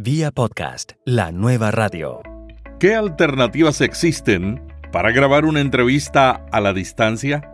[0.00, 2.22] Vía podcast, la nueva radio.
[2.78, 7.52] ¿Qué alternativas existen para grabar una entrevista a la distancia?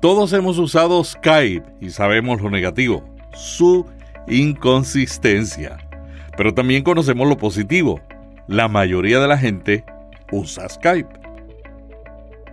[0.00, 3.04] Todos hemos usado Skype y sabemos lo negativo,
[3.34, 3.84] su
[4.28, 5.76] inconsistencia.
[6.38, 8.00] Pero también conocemos lo positivo.
[8.46, 9.84] La mayoría de la gente
[10.30, 11.20] usa Skype.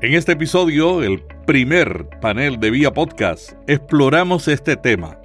[0.02, 5.18] En este episodio, el primer panel de Vía Podcast, exploramos este tema.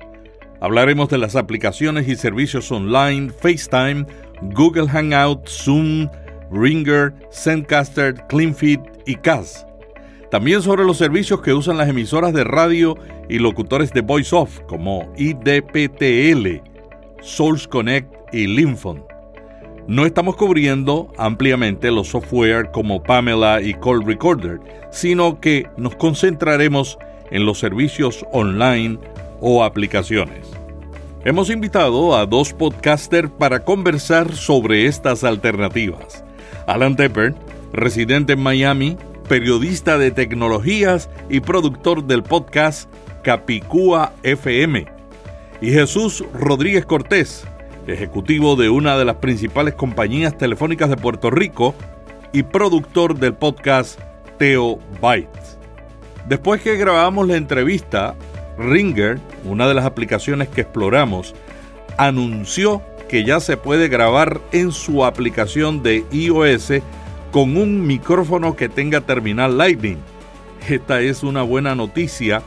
[0.65, 4.07] Hablaremos de las aplicaciones y servicios online FaceTime,
[4.55, 6.09] Google Hangout, Zoom,
[6.51, 9.67] Ringer, Sendcaster, CleanFeed y Kaz.
[10.31, 12.97] También sobre los servicios que usan las emisoras de radio
[13.29, 16.63] y locutores de VoiceOff como IDPTL,
[17.21, 19.05] Source Connect y Linfon.
[19.87, 26.97] No estamos cubriendo ampliamente los software como Pamela y Call Recorder, sino que nos concentraremos
[27.31, 28.99] en los servicios online
[29.43, 30.54] o aplicaciones.
[31.27, 36.23] Hemos invitado a dos podcasters para conversar sobre estas alternativas.
[36.67, 37.35] Alan Tepper,
[37.73, 44.87] residente en Miami, periodista de tecnologías y productor del podcast Capicúa FM.
[45.63, 47.47] Y Jesús Rodríguez Cortés,
[47.87, 51.75] ejecutivo de una de las principales compañías telefónicas de Puerto Rico
[52.35, 53.99] y productor del podcast
[54.37, 55.59] Teo Bytes.
[56.29, 58.15] Después que grabamos la entrevista,
[58.59, 61.35] Ringer, una de las aplicaciones que exploramos,
[61.97, 66.73] anunció que ya se puede grabar en su aplicación de iOS
[67.31, 69.99] con un micrófono que tenga terminal Lightning.
[70.69, 72.43] Esta es una buena noticia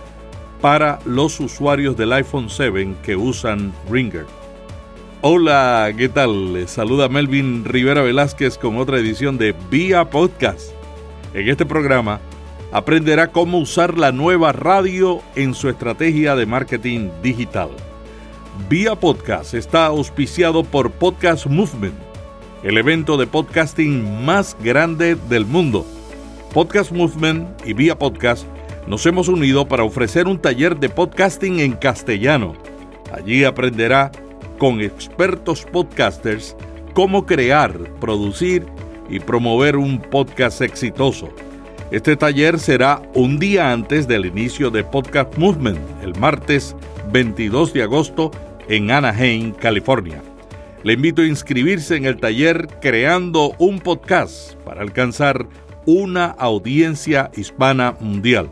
[0.61, 4.25] para los usuarios del iPhone 7 que usan Ringer.
[5.21, 6.53] Hola, ¿qué tal?
[6.53, 10.71] Les saluda Melvin Rivera Velázquez con otra edición de Vía Podcast.
[11.33, 12.19] En este programa
[12.71, 17.69] aprenderá cómo usar la nueva radio en su estrategia de marketing digital.
[18.69, 21.95] Vía Podcast está auspiciado por Podcast Movement,
[22.63, 25.85] el evento de podcasting más grande del mundo.
[26.53, 28.45] Podcast Movement y Vía Podcast
[28.87, 32.53] nos hemos unido para ofrecer un taller de podcasting en castellano.
[33.13, 34.11] Allí aprenderá
[34.57, 36.55] con expertos podcasters
[36.93, 38.65] cómo crear, producir
[39.09, 41.29] y promover un podcast exitoso.
[41.89, 46.75] Este taller será un día antes del inicio de Podcast Movement, el martes
[47.13, 48.31] 22 de agosto
[48.67, 50.21] en Anaheim, California.
[50.83, 55.47] Le invito a inscribirse en el taller Creando un Podcast para alcanzar
[55.85, 58.49] una audiencia hispana mundial.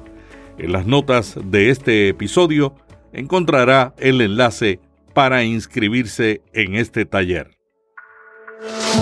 [0.58, 2.74] En las notas de este episodio
[3.12, 4.80] encontrará el enlace
[5.14, 7.52] para inscribirse en este taller.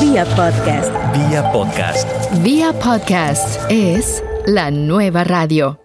[0.02, 0.92] Vía podcast.
[1.14, 2.44] Vía podcast.
[2.44, 5.80] Vía podcast es la nueva radio.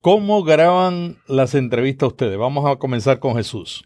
[0.00, 2.38] ¿Cómo graban las entrevistas ustedes?
[2.38, 3.84] Vamos a comenzar con Jesús.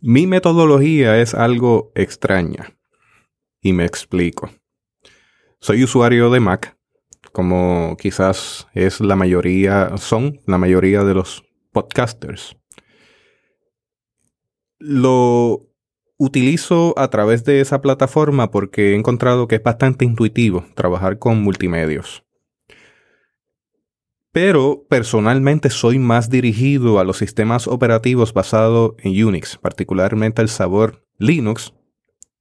[0.00, 2.74] Mi metodología es algo extraña
[3.60, 4.50] y me explico.
[5.60, 6.78] Soy usuario de Mac,
[7.32, 12.56] como quizás es la mayoría, son la mayoría de los podcasters.
[14.78, 15.67] Lo
[16.18, 21.40] utilizo a través de esa plataforma porque he encontrado que es bastante intuitivo trabajar con
[21.42, 22.24] multimedios.
[24.32, 31.06] Pero personalmente soy más dirigido a los sistemas operativos basados en Unix, particularmente el sabor
[31.18, 31.72] Linux,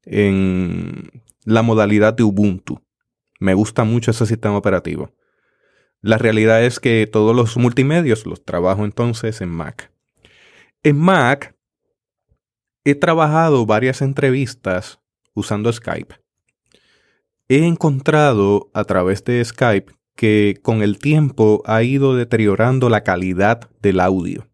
[0.04, 2.82] en la modalidad de Ubuntu.
[3.40, 5.14] Me gusta mucho ese sistema operativo.
[6.02, 9.92] La realidad es que todos los multimedios los trabajo entonces en Mac.
[10.84, 11.57] En Mac
[12.90, 15.02] he trabajado varias entrevistas
[15.34, 16.16] usando Skype.
[17.50, 23.70] He encontrado a través de Skype que con el tiempo ha ido deteriorando la calidad
[23.82, 24.48] del audio,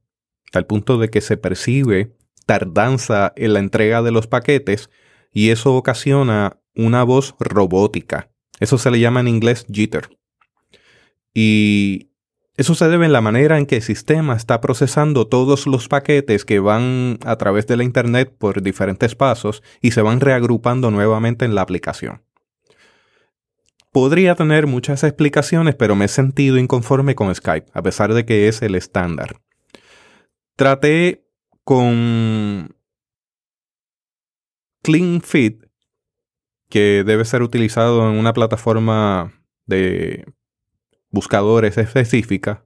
[0.51, 2.15] tal punto de que se percibe
[2.47, 4.89] tardanza en la entrega de los paquetes
[5.31, 8.31] y eso ocasiona una voz robótica.
[8.59, 10.09] Eso se le llama en inglés jitter.
[11.35, 12.09] Y
[12.55, 16.45] eso se debe en la manera en que el sistema está procesando todos los paquetes
[16.45, 21.45] que van a través de la Internet por diferentes pasos y se van reagrupando nuevamente
[21.45, 22.21] en la aplicación.
[23.91, 28.47] Podría tener muchas explicaciones, pero me he sentido inconforme con Skype, a pesar de que
[28.47, 29.41] es el estándar.
[30.55, 31.25] Traté
[31.63, 32.75] con
[34.83, 35.63] CleanFit,
[36.69, 39.33] que debe ser utilizado en una plataforma
[39.65, 40.25] de
[41.13, 42.65] buscadores específica,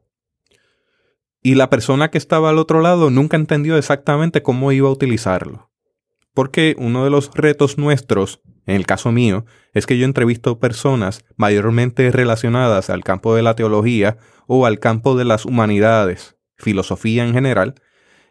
[1.44, 5.70] y la persona que estaba al otro lado nunca entendió exactamente cómo iba a utilizarlo.
[6.34, 11.26] Porque uno de los retos nuestros en el caso mío, es que yo entrevisto personas
[11.38, 17.34] mayormente relacionadas al campo de la teología o al campo de las humanidades, filosofía en
[17.34, 17.76] general,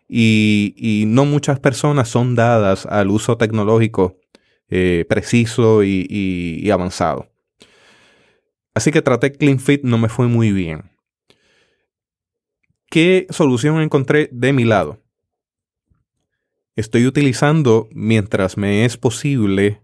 [0.09, 4.21] y, no muchas personas son dadas al uso tecnológico
[4.69, 7.33] eh, preciso y, avanzado.
[8.77, 10.91] Así que traté CleanFit, no me fue muy bien.
[12.91, 15.01] ¿Qué solución encontré de mi lado?
[16.75, 19.81] Estoy utilizando, mientras me es posible,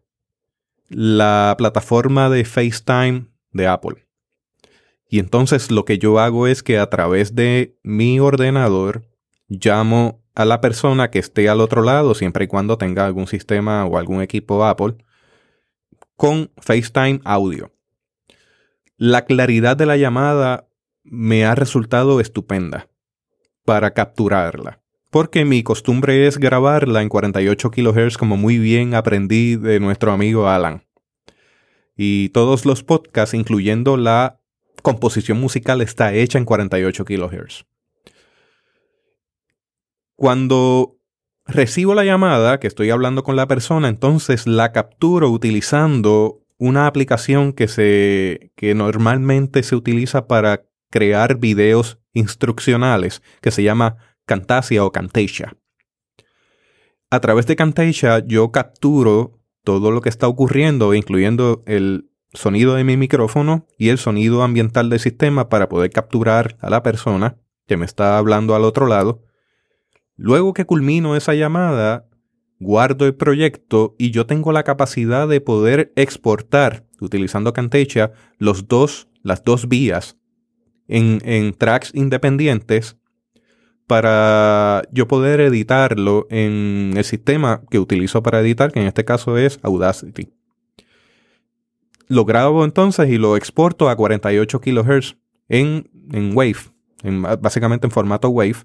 [0.90, 4.06] la plataforma de FaceTime de Apple.
[5.08, 9.08] Y entonces lo que yo hago es que a través de mi ordenador
[9.48, 13.86] llamo a la persona que esté al otro lado, siempre y cuando tenga algún sistema
[13.86, 14.96] o algún equipo Apple,
[16.14, 17.71] con FaceTime audio.
[19.04, 20.68] La claridad de la llamada
[21.02, 22.88] me ha resultado estupenda
[23.64, 24.80] para capturarla.
[25.10, 30.48] Porque mi costumbre es grabarla en 48 kHz como muy bien aprendí de nuestro amigo
[30.48, 30.84] Alan.
[31.96, 34.38] Y todos los podcasts, incluyendo la
[34.82, 37.64] composición musical, está hecha en 48 kHz.
[40.14, 41.00] Cuando
[41.44, 47.52] recibo la llamada, que estoy hablando con la persona, entonces la capturo utilizando una aplicación
[47.52, 54.92] que, se, que normalmente se utiliza para crear videos instruccionales, que se llama Camtasia o
[54.92, 55.56] Camtasia.
[57.10, 62.84] A través de Camtasia yo capturo todo lo que está ocurriendo, incluyendo el sonido de
[62.84, 67.76] mi micrófono y el sonido ambiental del sistema para poder capturar a la persona que
[67.76, 69.24] me está hablando al otro lado
[70.16, 72.06] Luego que culmino esa llamada,
[72.62, 79.08] guardo el proyecto y yo tengo la capacidad de poder exportar, utilizando Camtasia, los dos,
[79.22, 80.16] las dos vías
[80.88, 82.96] en, en tracks independientes
[83.86, 89.36] para yo poder editarlo en el sistema que utilizo para editar, que en este caso
[89.36, 90.32] es Audacity.
[92.08, 95.16] Lo grabo entonces y lo exporto a 48 kHz
[95.48, 96.56] en, en Wave,
[97.02, 98.56] en, básicamente en formato Wave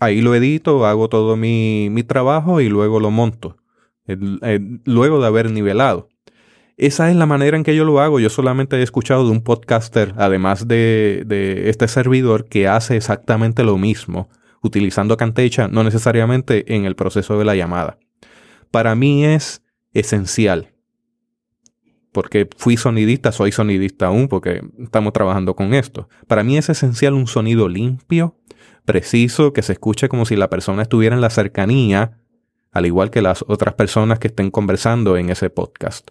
[0.00, 3.56] ahí lo edito, hago todo mi, trabajo y luego lo monto,
[4.06, 6.08] luego de haber nivelado.
[6.76, 8.18] Esa es la manera en que yo lo hago.
[8.18, 13.62] Yo solamente he escuchado de un podcaster, además de, de este servidor, que hace exactamente
[13.62, 14.28] lo mismo,
[14.60, 17.98] utilizando Camtasia, no necesariamente en el proceso de la llamada.
[18.72, 19.62] Para mí es
[19.92, 20.74] esencial
[22.14, 26.08] porque fui sonidista, soy sonidista aún, porque estamos trabajando con esto.
[26.28, 28.36] Para mí es esencial un sonido limpio,
[28.84, 32.18] preciso, que se escuche como si la persona estuviera en la cercanía,
[32.70, 36.10] al igual que las otras personas que estén conversando en ese podcast.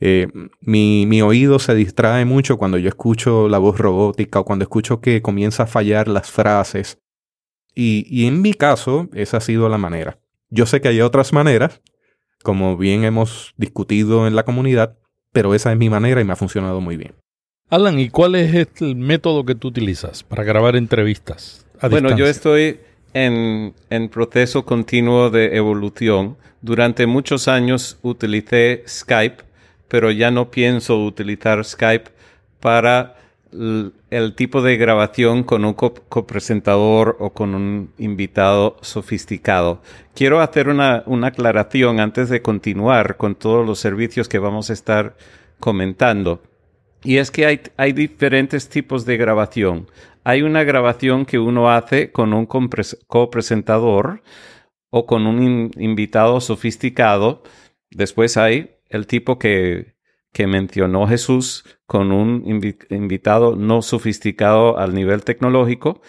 [0.00, 0.28] Eh,
[0.60, 5.22] mi, oído se distrae mucho cuando yo escucho la voz robótica o cuando escucho que
[5.22, 6.98] comienza a fallar las frases.
[7.74, 10.18] Y, y en mi caso, esa ha sido la manera.
[10.50, 11.80] Yo sé que hay otras maneras,
[12.42, 14.98] como bien hemos discutido en la comunidad,
[15.32, 17.14] pero esa es mi manera y me ha funcionado muy bien.
[17.70, 21.63] Alan, ¿y cuál es el método que tú utilizas para grabar entrevistas?
[21.88, 22.80] Bueno, yo estoy
[23.12, 26.36] en, en proceso continuo de evolución.
[26.62, 29.44] Durante muchos años utilicé Skype,
[29.88, 32.10] pero ya no pienso utilizar Skype
[32.60, 33.16] para
[34.10, 39.80] el tipo de grabación con un copresentador o con un invitado sofisticado.
[40.14, 45.14] Quiero hacer una, aclaración antes de continuar con todos los servicios que vamos a estar
[45.60, 46.42] comentando.
[47.04, 49.86] Y es que hay, hay diferentes tipos de grabación.
[50.24, 54.22] Hay una grabación que uno hace con un copresentador
[54.90, 57.42] o con un invitado sofisticado.
[57.90, 59.94] Después hay el tipo que
[60.38, 62.44] mencionó Jesús con un
[62.90, 66.00] invitado no sofisticado al nivel tecnológico.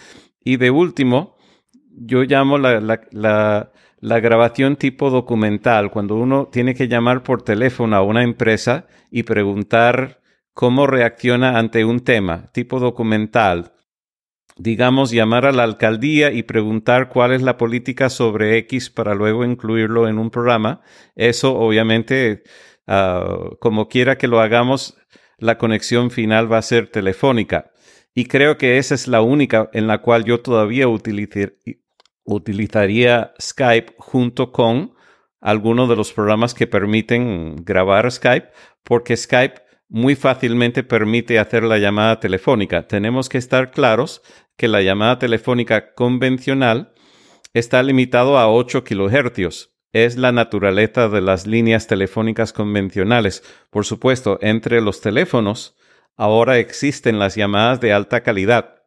[0.43, 1.35] Y de último,
[1.95, 8.03] yo llamo la, la, grabación tipo documental, cuando uno tiene que llamar por teléfono a
[8.03, 10.21] una empresa y preguntar
[10.53, 13.74] cómo reacciona ante un tema, tipo documental.
[14.57, 19.43] Digamos, llamar a la alcaldía y preguntar cuál es la política sobre X para luego
[19.43, 20.81] incluirlo en un programa.
[21.15, 22.43] Eso obviamente
[22.87, 24.97] Ah, como quiera que lo hagamos,
[25.37, 27.71] la conexión final va a ser telefónica.
[28.13, 30.87] Y creo que esa es la única en la cual yo todavía
[32.23, 34.93] utilizaría Skype junto con
[35.41, 38.49] algunos de los programas que permiten grabar Skype,
[38.83, 42.87] porque Skype muy fácilmente permite hacer la llamada telefónica.
[42.87, 44.21] Tenemos que estar claros
[44.57, 46.93] que la llamada telefónica convencional
[47.53, 53.43] está limitado a 8 kilohercios es la naturaleza de las líneas telefónicas convencionales.
[53.69, 55.77] Por supuesto, entre los teléfonos
[56.17, 58.83] ahora existen las llamadas de alta calidad,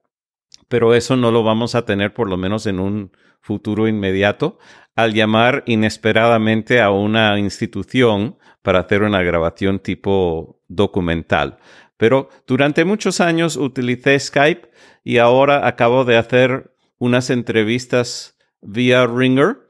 [0.69, 4.59] pero eso no lo vamos a tener por lo menos en un futuro inmediato
[4.97, 11.59] al llamar inesperadamente a una institución para hacer una grabación tipo documental.
[11.99, 14.71] Pero durante muchos años utilicé Skype
[15.05, 19.69] y ahora acabo de hacer unas entrevistas vía Ringer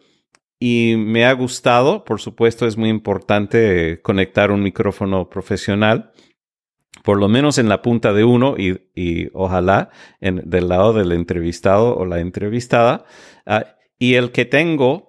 [0.61, 2.05] y me ha gustado.
[2.05, 6.13] Por supuesto, es muy importante conectar un micrófono profesional,
[7.03, 11.97] por lo menos en la punta de uno y, ojalá en, del lado del entrevistado
[11.97, 13.05] o la entrevistada.
[13.47, 15.09] Ah, y el que tengo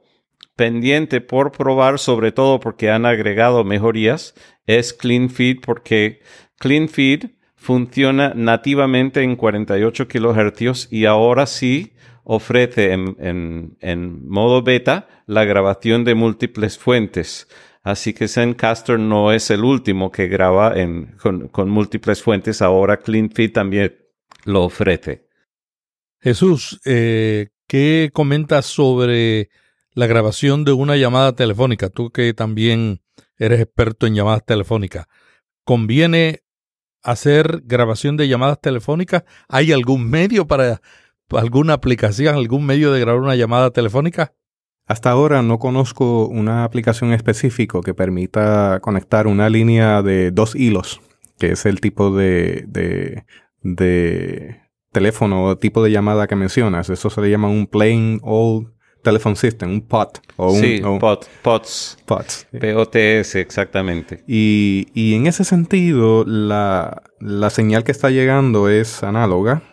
[0.56, 4.36] pendiente por probar, sobre todo porque han agregado mejorías,
[4.66, 6.22] es CleanFeed, porque
[6.60, 16.04] CleanFeed funciona nativamente en 48 kHz y ahora sí ofrece en, modo beta la grabación
[16.04, 17.48] de múltiples fuentes.
[17.82, 20.76] Así que Zencaster no es el último que graba
[21.22, 22.62] con, múltiples fuentes.
[22.62, 23.98] Ahora CleanFeed también
[24.46, 25.28] lo ofrece.
[26.20, 29.50] Jesús, eh, ¿qué comentas sobre
[29.94, 31.90] la grabación de una llamada telefónica?
[31.90, 33.02] Tú que también
[33.38, 35.08] eres experto en llamadas telefónicas.
[35.64, 36.42] ¿Conviene
[37.04, 39.24] hacer grabación de llamadas telefónicas?
[39.48, 40.82] ¿Hay algún medio para
[41.32, 44.34] alguna aplicación, algún medio de grabar una llamada telefónica?
[44.86, 51.00] Hasta ahora no conozco una aplicación específica que permita conectar una línea de dos hilos,
[51.38, 53.26] que es el tipo de, de,
[53.62, 56.90] de teléfono o tipo de llamada que mencionas.
[56.90, 60.20] Eso se le llama un plain old telephone system, un POT.
[60.38, 61.98] O un, sí, POT, POTS.
[62.06, 62.48] POTS.
[62.52, 64.24] POTS, exactamente.
[64.28, 69.64] Y, y en ese sentido, la, la señal que está llegando es análoga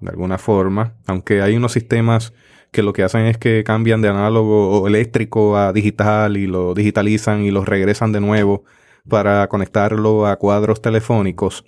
[0.00, 2.32] de alguna forma, aunque hay unos sistemas
[2.72, 7.42] que lo que hacen es que cambian de análogo eléctrico a digital y lo digitalizan
[7.42, 8.64] y lo regresan de nuevo
[9.08, 11.64] para conectarlo a cuadros telefónicos.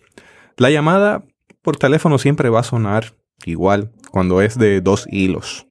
[0.57, 1.25] La llamada
[1.61, 3.15] por teléfono siempre va a sonar
[3.45, 5.67] igual cuando es de dos hilos.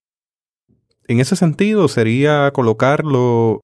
[1.12, 3.60] En ese sentido sería colocarlo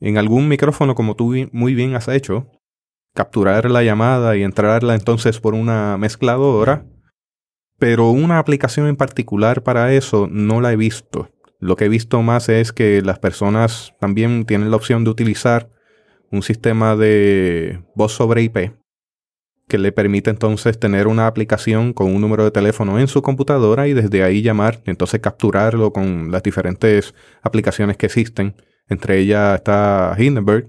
[0.00, 2.50] en algún micrófono como tú muy bien has hecho,
[3.14, 6.86] capturar la llamada y entrarla entonces por una mezcladora
[7.78, 11.28] pero una aplicación en particular para eso no la he visto.
[11.60, 15.68] Lo que he visto más es que las personas también tienen la opción de utilizar
[16.32, 18.77] un sistema de voz sobre IP
[19.68, 23.86] que le permite entonces tener una aplicación con un número de teléfono en su computadora
[23.86, 28.56] y desde ahí llamar, entonces capturarlo con las diferentes aplicaciones que existen.
[28.88, 30.68] Entre ellas está Hindenburg,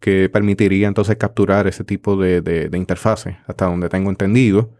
[0.00, 4.70] que permitiría entonces capturar ese tipo de, de interfase, hasta donde tengo entendido.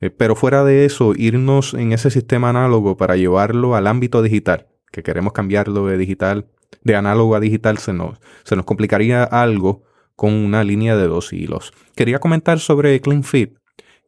[0.00, 4.66] Eh, pero fuera de eso, irnos en ese sistema análogo para llevarlo al ámbito digital,
[4.92, 6.48] que queremos cambiarlo de digital,
[6.82, 9.84] de análogo a digital, se nos, se nos complicaría algo
[10.16, 11.72] con una línea de dos hilos.
[11.94, 13.56] Quería comentar sobre CleanFit,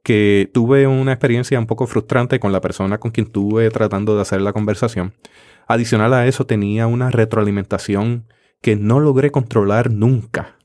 [0.02, 4.22] que tuve una experiencia un poco frustrante con la persona con quien estuve tratando de
[4.22, 5.14] hacer la conversación.
[5.66, 8.26] Adicional a eso, tenía una retroalimentación
[8.62, 10.56] que no logré controlar nunca.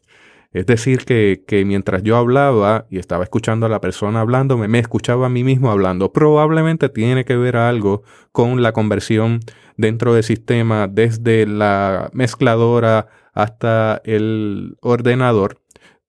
[0.53, 5.25] Es decir, que, mientras yo hablaba y estaba escuchando a la persona hablando, me, escuchaba
[5.25, 6.13] a mí mismo hablando.
[6.13, 9.39] Probablemente tiene que ver algo con la conversión
[9.77, 15.59] dentro del sistema desde la mezcladora hasta el ordenador.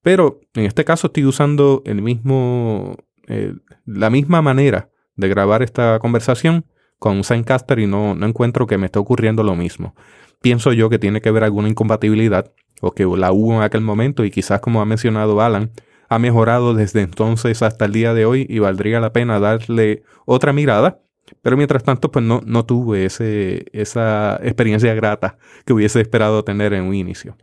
[0.03, 3.55] Pero en este caso estoy usando el mismo, eh,
[3.87, 6.67] la misma manera de grabar esta conversación
[6.99, 9.95] con Zencaster y no, no encuentro que me esté ocurriendo lo mismo.
[10.43, 14.25] Pienso yo que tiene que ver alguna incompatibilidad o que la hubo en aquel momento
[14.25, 15.71] y quizás como ha mencionado Alan,
[16.09, 20.53] ha mejorado desde entonces hasta el día de hoy y valdría la pena darle otra
[20.53, 21.01] mirada.
[21.43, 26.73] Pero mientras tanto, pues no, no tuve ese, esa experiencia grata que hubiese esperado tener
[26.73, 27.37] en un inicio.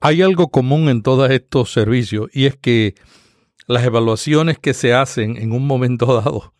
[0.00, 2.94] Hay algo común en todos estos servicios y es que
[3.66, 6.54] las evaluaciones que se hacen en un momento dado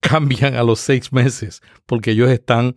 [0.00, 2.74] cambian a los seis meses porque ellos están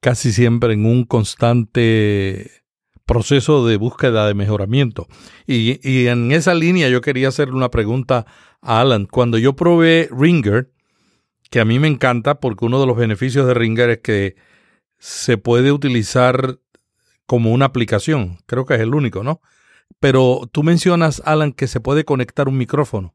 [0.00, 2.62] casi siempre en un constante
[3.06, 5.06] proceso de búsqueda de mejoramiento.
[5.46, 8.26] Y, en esa línea yo quería hacerle una pregunta
[8.60, 9.06] a Alan.
[9.06, 10.70] Cuando yo probé Ringer,
[11.50, 14.36] que a mí me encanta porque uno de los beneficios de Ringer es que
[14.98, 16.58] se puede utilizar
[17.26, 18.38] como una aplicación.
[18.46, 19.40] Creo que es el único, ¿no?
[20.00, 23.14] Pero tú mencionas, Alan, que se puede conectar un micrófono.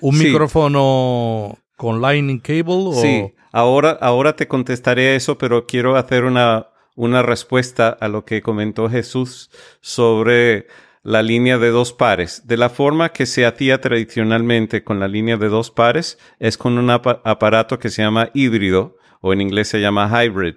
[0.00, 2.88] ¿Un micrófono con Lightning Cable?
[2.88, 2.92] O...
[2.92, 8.42] Sí, ahora, ahora te contestaré eso, pero quiero hacer una, una respuesta a lo que
[8.42, 10.66] comentó Jesús sobre
[11.06, 12.48] la línea de dos pares.
[12.48, 16.78] De la forma que se hacía tradicionalmente con la línea de dos pares es con
[16.78, 20.56] un aparato que se llama híbrido o en inglés se llama hybrid.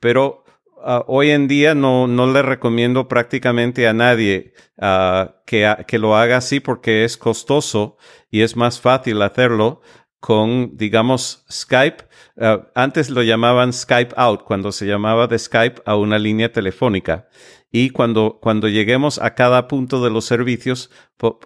[0.00, 0.44] Pero
[0.82, 6.16] ah, hoy en día no, no, le recomiendo prácticamente a nadie ah, que, que lo
[6.16, 7.98] haga así porque es costoso
[8.30, 9.82] y es más fácil hacerlo
[10.20, 12.04] con, digamos, Skype.
[12.36, 17.28] Eh, antes lo llamaban Skype Out, cuando se llamaba de Skype a una línea telefónica.
[17.74, 20.90] Y cuando, cuando lleguemos a cada punto de los servicios,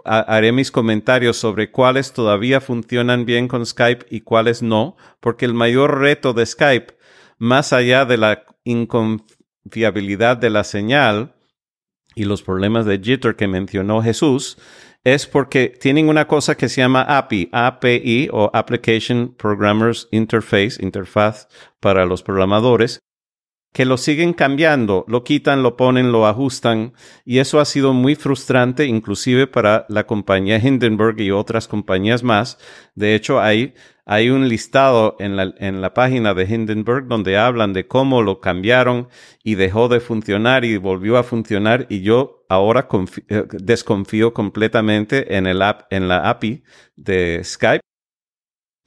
[0.05, 5.55] haré mis comentarios sobre cuáles todavía funcionan bien con Skype y cuáles no, porque el
[5.55, 6.97] mayor reto de Skype
[7.39, 11.35] más allá de la inconfiabilidad de la señal
[12.15, 14.59] y los problemas de jitter que mencionó Jesús,
[15.05, 21.47] es porque tienen una cosa que se llama API, API o Application Programmers Interface, interfaz
[21.79, 23.01] para los programadores,
[23.77, 26.95] que lo siguen cambiando, lo quitan, lo ponen, lo ajustan,
[27.27, 32.57] y eso ha sido muy frustrante, inclusive para la compañía Hindenburg y otras compañías más.
[32.95, 33.75] De hecho, hay,
[34.31, 39.09] un listado en la, en la página de Hindenburg donde hablan de cómo lo cambiaron
[39.45, 42.89] y dejó de funcionar y volvió a funcionar, y yo ahora
[43.29, 46.63] eh, desconfío completamente en, el app, en la API
[46.97, 47.83] de Skype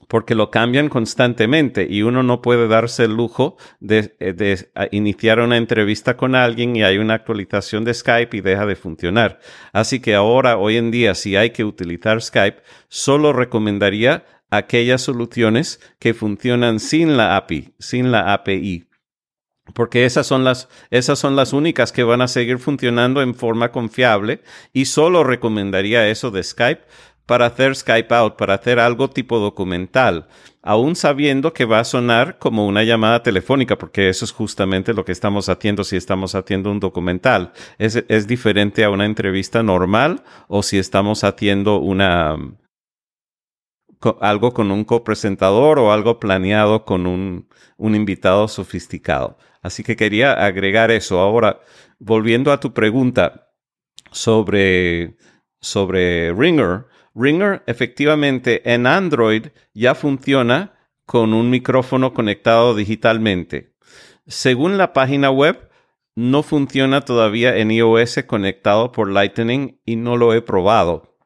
[0.10, 5.56] porque lo cambian constantemente y uno no puede darse el lujo de, de, iniciar una
[5.56, 9.40] entrevista con alguien y hay una actualización de Skype y deja de funcionar.
[9.72, 15.80] Así que ahora, hoy en día, si hay que utilizar Skype, solo recomendaría aquellas soluciones
[16.00, 18.90] que funcionan sin la API, sin la API.
[19.76, 23.72] Porque esas son las, esas son las únicas que van a seguir funcionando en forma
[23.72, 24.42] confiable
[24.74, 26.82] y solo recomendaría eso de Skype
[27.30, 30.28] para hacer Skype Out, para hacer algo tipo documental,
[30.64, 35.06] aún sabiendo que va a sonar como una llamada telefónica, porque eso es justamente lo
[35.06, 37.54] que estamos haciendo si estamos haciendo un documental.
[37.78, 42.36] Es, es diferente a una entrevista normal o si estamos haciendo una
[44.22, 49.38] algo con un copresentador o algo planeado con un, un invitado sofisticado.
[49.62, 51.20] Así que quería agregar eso.
[51.20, 51.60] Ahora,
[52.00, 53.52] volviendo a tu pregunta
[54.12, 55.16] sobre,
[55.62, 60.74] sobre Ringer, Ringer efectivamente en Android ya funciona
[61.06, 63.74] con un micrófono conectado digitalmente.
[64.28, 65.70] Según la página web,
[66.16, 71.18] no funciona todavía en iOS conectado por Lightning y no lo he probado.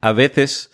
[0.00, 0.70] A veces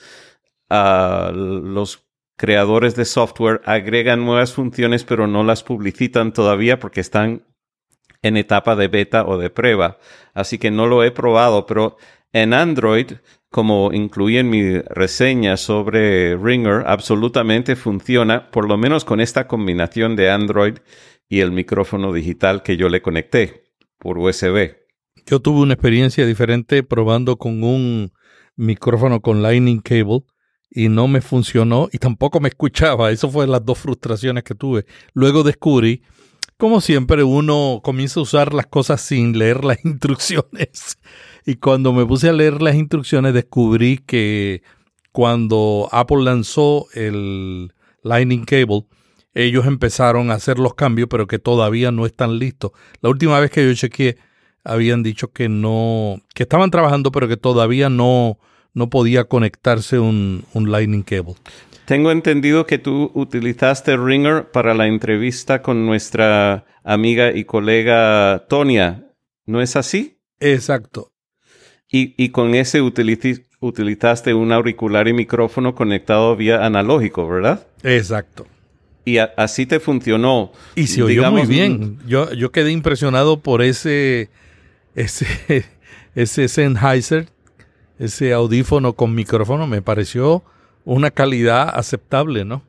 [0.71, 7.45] ah, los creadores de software agregan nuevas funciones pero no las publicitan todavía porque están
[8.23, 9.99] en etapa de beta o de prueba.
[10.33, 11.97] Así que no lo he probado, pero
[12.33, 13.13] en Android
[13.53, 20.17] como incluí en mi reseña sobre Ringer, absolutamente funciona, por lo menos con esta combinación
[20.17, 20.79] de Android
[21.29, 23.65] y el micrófono digital que yo le conecté
[23.99, 24.75] por USB.
[25.27, 28.13] Yo tuve una experiencia diferente probando con un
[28.57, 30.21] micrófono con Lightning Cable
[30.71, 33.11] y no me funcionó y tampoco me escuchaba.
[33.11, 34.87] Eso fue las dos frustraciones que tuve.
[35.13, 36.03] Luego descubrí,
[36.57, 40.97] como siempre, uno comienza a usar las cosas sin leer las instrucciones.
[41.45, 44.63] Y cuando me puse a leer las instrucciones descubrí que
[45.11, 48.87] cuando Apple lanzó el Lightning Cable,
[49.35, 52.73] ellos empezaron a hacer los cambios, pero que todavía no están listos.
[53.01, 54.19] La última vez que yo chequeé,
[54.65, 58.39] habían dicho que no, que estaban trabajando, pero que todavía no,
[58.75, 61.35] no podía conectarse un, un Lightning Cable.
[61.87, 69.09] Tengo entendido que tú utilizaste Ringer para la entrevista con nuestra amiga y colega Tonia.
[69.47, 70.19] ¿No es así?
[70.39, 71.12] Exacto.
[71.95, 77.67] Y, con ese utilizaste un auricular y micrófono conectado vía analógico, ¿verdad?
[77.83, 78.47] Exacto.
[79.05, 80.53] Y así te funcionó.
[80.75, 81.99] Y se oyó muy bien.
[82.07, 84.31] Yo, yo quedé impresionado por ese,
[84.95, 85.27] ese,
[86.15, 87.29] ese Sennheiser,
[87.99, 89.67] ese audífono con micrófono.
[89.67, 90.43] Me pareció
[90.87, 92.63] una calidad aceptable, ¿no?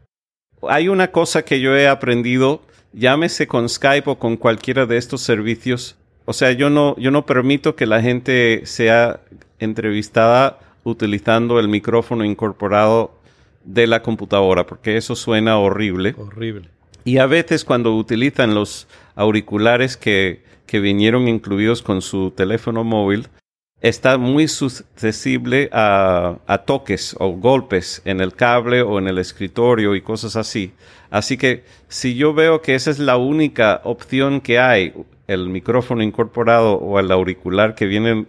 [0.68, 5.22] Hay una cosa que yo he aprendido, llámese con Skype o con cualquiera de estos
[5.22, 9.20] servicios, o sea, yo no, yo no permito que la gente sea
[9.60, 13.12] entrevistada utilizando el micrófono incorporado
[13.64, 16.16] de la computadora, porque eso suena horrible.
[16.18, 16.70] Horrible.
[17.06, 23.28] Y a veces cuando utilizan los auriculares que, que vinieron incluidos con su teléfono móvil,
[23.82, 29.96] está muy susceptible a, a, toques o golpes en el cable o en el escritorio
[29.96, 30.72] y cosas así.
[31.10, 34.94] Así que si yo veo que esa es la única opción que hay,
[35.34, 38.26] el micrófono incorporado o el auricular que viene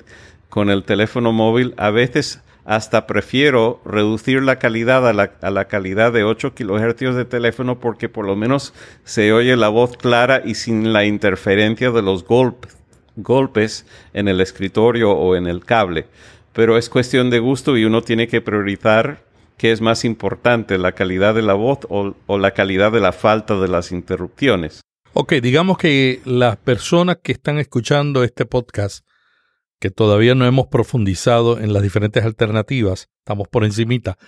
[0.48, 6.24] con el teléfono móvil, a veces hasta prefiero reducir la calidad a la, calidad de
[6.24, 8.72] 8 kHz de teléfono porque por lo menos
[9.04, 12.76] se oye la voz clara y sin la interferencia de los golpes,
[13.16, 16.06] golpes en el escritorio o en el cable.
[16.52, 19.24] Pero es cuestión de gusto y uno tiene que priorizar
[19.58, 23.58] qué es más importante, la calidad de la voz o la calidad de la falta
[23.58, 24.80] de las interrupciones.
[25.16, 29.06] Ok, digamos que las personas que están escuchando este podcast,
[29.78, 34.18] que todavía no hemos profundizado en las diferentes alternativas, estamos por encimita,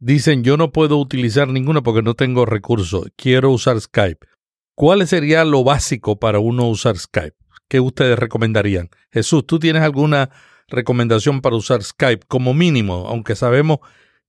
[0.00, 4.26] dicen yo no puedo utilizar ninguna porque no tengo recursos, quiero usar Skype.
[4.74, 7.36] ¿Cuál sería lo básico para uno usar Skype?
[7.68, 8.90] ¿Qué ustedes recomendarían?
[9.12, 10.30] Jesús, ¿tú tienes alguna
[10.66, 13.78] recomendación para usar Skype como mínimo, aunque sabemos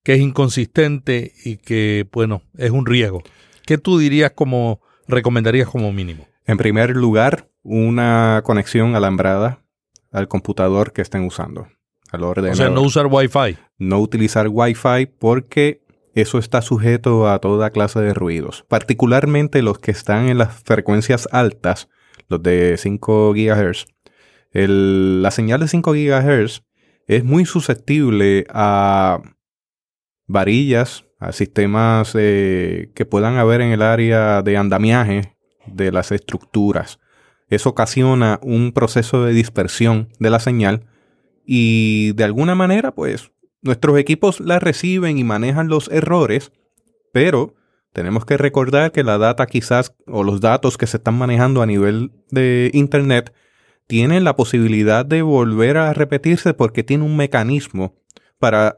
[0.03, 3.23] que es inconsistente y que, bueno, es un riesgo?
[3.65, 6.27] ¿Qué tú dirías como recomendarías como mínimo?
[6.45, 9.63] En primer lugar, una conexión alambrada
[10.11, 11.67] al computador que estén usando.
[12.11, 12.53] Al ordenador.
[12.53, 13.57] O sea, no usar Wi-Fi.
[13.77, 15.81] No utilizar Wi-Fi porque
[16.13, 21.27] eso está sujeto a toda clase de ruidos, particularmente los que están en las frecuencias
[21.31, 21.89] altas,
[22.27, 23.85] los de 5 GHz.
[24.51, 26.63] la señal de 5 GHz
[27.07, 29.21] es muy susceptible a
[30.25, 36.99] varillas, a sistemas eh, que puedan haber en el área de andamiaje de las estructuras.
[37.49, 40.85] Eso ocasiona un proceso de dispersión de la señal
[41.45, 46.51] y de alguna manera, pues, nuestros equipos la reciben y manejan los errores,
[47.13, 47.55] pero
[47.93, 51.65] tenemos que recordar que la data quizás o los datos que se están manejando a
[51.65, 53.33] nivel de Internet
[53.87, 57.95] tienen la posibilidad de volver a repetirse porque tiene un mecanismo
[58.37, 58.77] para,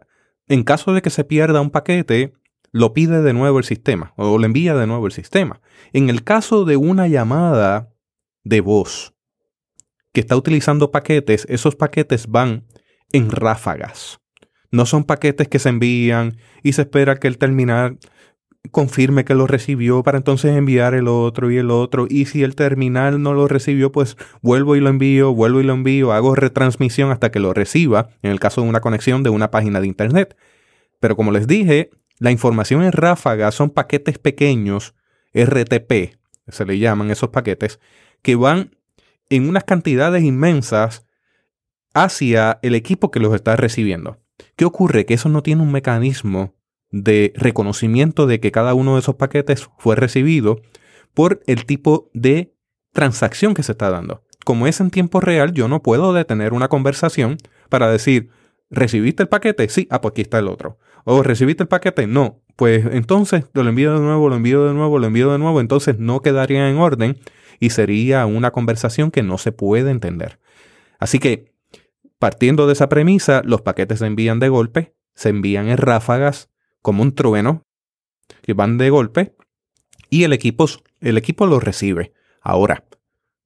[0.49, 2.33] en caso de que se pierda un paquete,
[2.71, 5.61] lo pide de nuevo el sistema o lo envía de nuevo el sistema.
[5.93, 7.93] En el caso de una llamada
[8.43, 9.13] de voz
[10.11, 12.67] que está utilizando paquetes, esos paquetes van
[13.11, 14.19] en ráfagas.
[14.71, 17.99] No son paquetes que se envían y se espera que el terminal
[18.71, 22.07] confirme que lo recibió para entonces enviar el otro y el otro.
[22.09, 25.73] Y si el terminal no lo recibió, pues vuelvo y lo envío, vuelvo y lo
[25.73, 29.51] envío, hago retransmisión hasta que lo reciba, en el caso de una conexión de una
[29.51, 30.37] página de Internet.
[30.99, 34.93] Pero como les dije, la información en ráfaga son paquetes pequeños,
[35.33, 36.17] RTP,
[36.47, 37.79] se le llaman esos paquetes,
[38.21, 38.75] que van
[39.29, 41.05] en unas cantidades inmensas
[41.93, 44.17] hacia el equipo que los está recibiendo.
[44.55, 45.05] ¿Qué ocurre?
[45.05, 46.55] Que eso no tiene un mecanismo
[46.91, 50.61] de reconocimiento de que cada uno de esos paquetes fue recibido
[51.13, 52.53] por el tipo de
[52.93, 54.23] transacción que se está dando.
[54.45, 57.37] Como es en tiempo real, yo no puedo detener una conversación
[57.69, 58.29] para decir,
[58.69, 59.69] ¿recibiste el paquete?
[59.69, 60.79] Sí, ah, pues aquí está el otro.
[61.03, 62.07] ¿O recibiste el paquete?
[62.07, 62.41] No.
[62.55, 65.61] Pues entonces lo envío de nuevo, lo envío de nuevo, lo envío de nuevo.
[65.61, 67.17] Entonces no quedaría en orden
[67.59, 70.39] y sería una conversación que no se puede entender.
[70.99, 71.53] Así que,
[72.17, 76.48] partiendo de esa premisa, los paquetes se envían de golpe, se envían en ráfagas
[76.81, 77.63] como un trueno,
[78.41, 79.35] que van de golpe,
[80.09, 80.65] y el equipo,
[81.01, 82.13] el equipo los recibe.
[82.41, 82.85] Ahora,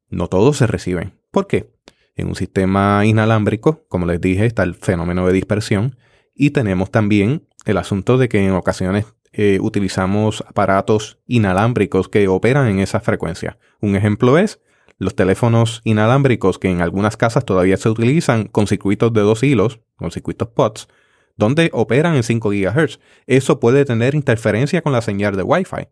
[0.09, 1.19] no todos se reciben.
[1.31, 1.73] ¿Por qué?
[2.15, 5.97] En un sistema inalámbrico, como les dije, está el fenómeno de dispersión
[6.35, 12.67] y tenemos también el asunto de que en ocasiones eh, utilizamos aparatos inalámbricos que operan
[12.67, 13.57] en esa frecuencia.
[13.81, 14.61] Un ejemplo es
[14.99, 19.79] los teléfonos inalámbricos que en algunas casas todavía se utilizan con circuitos de dos hilos,
[19.95, 20.87] con circuitos POTS,
[21.35, 22.99] donde operan en 5 GHz.
[23.27, 25.87] Eso puede tener interferencia con la señal de Wi-Fi.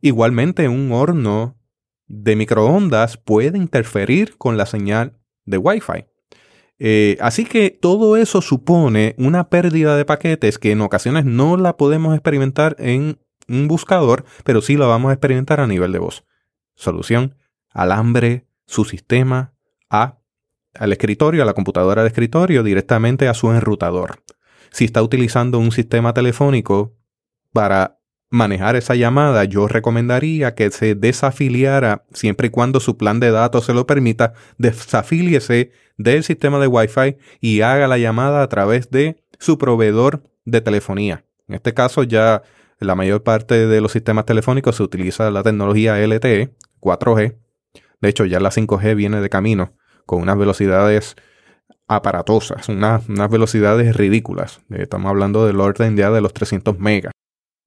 [0.00, 1.56] Igualmente, un horno
[2.06, 6.06] de microondas puede interferir con la señal de Wi-Fi.
[6.78, 11.76] Eh, así que todo eso supone una pérdida de paquetes que en ocasiones no la
[11.76, 16.24] podemos experimentar en un buscador, pero sí la vamos a experimentar a nivel de voz.
[16.74, 17.36] Solución,
[17.70, 19.54] alambre, su sistema,
[19.90, 20.18] a,
[20.74, 24.22] al escritorio, a la computadora de escritorio, directamente a su enrutador.
[24.72, 26.96] Si está utilizando un sistema telefónico
[27.52, 27.98] para
[28.30, 33.66] manejar esa llamada, yo recomendaría que se desafiliara siempre y cuando su plan de datos
[33.66, 39.22] se lo permita, desafíliese del sistema de Wi-Fi y haga la llamada a través de
[39.38, 41.26] su proveedor de telefonía.
[41.46, 42.42] En este caso ya
[42.78, 47.36] la mayor parte de los sistemas telefónicos se utiliza la tecnología LTE 4G.
[48.00, 51.16] De hecho, ya la 5G viene de camino con unas velocidades
[51.88, 54.60] aparatosas, unas, velocidades ridículas.
[54.70, 57.12] Estamos hablando del orden ya de los 300 megas.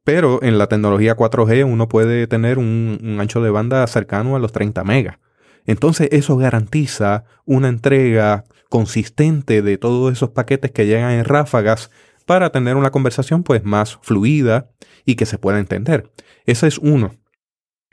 [0.03, 4.51] Pero en la tecnología 4G uno puede tener un, ancho de banda cercano a los
[4.51, 5.17] 30 megas.
[5.65, 11.89] Entonces eso garantiza una entrega consistente de todos esos paquetes que llegan en ráfagas
[12.25, 14.69] para tener una conversación pues más fluida
[15.05, 16.11] y que se pueda entender.
[16.45, 17.15] Ese es uno.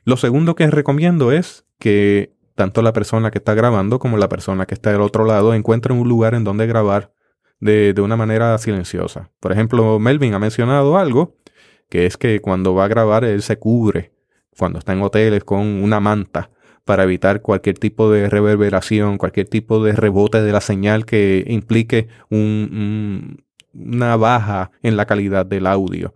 [0.04, 4.66] Lo segundo que recomiendo es que tanto la persona que está grabando como la persona
[4.66, 7.12] que está del otro lado encuentren un lugar en donde grabar
[7.58, 9.32] de, de una manera silenciosa.
[9.40, 11.34] Por ejemplo, Melvin ha mencionado algo
[11.88, 14.12] que es que cuando va a grabar él se cubre
[14.56, 16.50] cuando está en hoteles con una manta
[16.84, 22.06] para evitar cualquier tipo de reverberación, cualquier tipo de rebote de la señal que implique
[22.30, 26.14] una baja en la calidad del audio.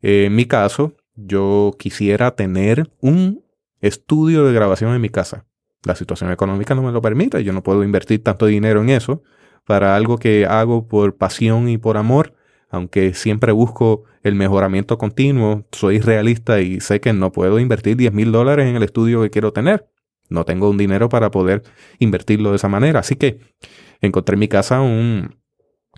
[0.00, 3.42] en mi caso, yo quisiera tener un
[3.80, 5.44] estudio de grabación en mi casa.
[5.84, 9.22] La situación económica no me lo permite, yo no puedo invertir tanto dinero en eso
[9.64, 12.34] para algo que hago por pasión y por amor
[12.70, 18.12] aunque siempre busco el mejoramiento continuo, soy realista y sé que no puedo invertir 10
[18.12, 19.88] mil dólares en el estudio que quiero tener.
[20.28, 21.62] No tengo un dinero para poder
[21.98, 23.00] invertirlo de esa manera.
[23.00, 23.40] Así que
[24.02, 25.36] encontré en mi casa un,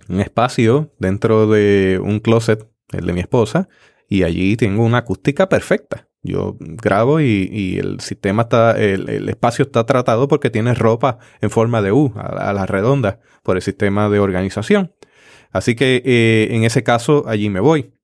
[0.09, 3.69] un espacio dentro de un closet, el de mi esposa,
[4.09, 6.09] y allí tengo una acústica perfecta.
[6.23, 11.81] Yo grabo y, el sistema está, el, espacio está tratado porque tiene ropa en forma
[11.81, 14.95] de U, a, la redonda, por el sistema de organización.
[15.51, 17.95] Así que eh, en ese caso allí me voy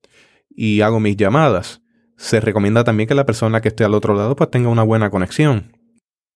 [0.48, 1.82] y hago mis llamadas.
[2.16, 5.10] Se recomienda también que la persona que esté al otro lado pues tenga una buena
[5.10, 5.72] conexión.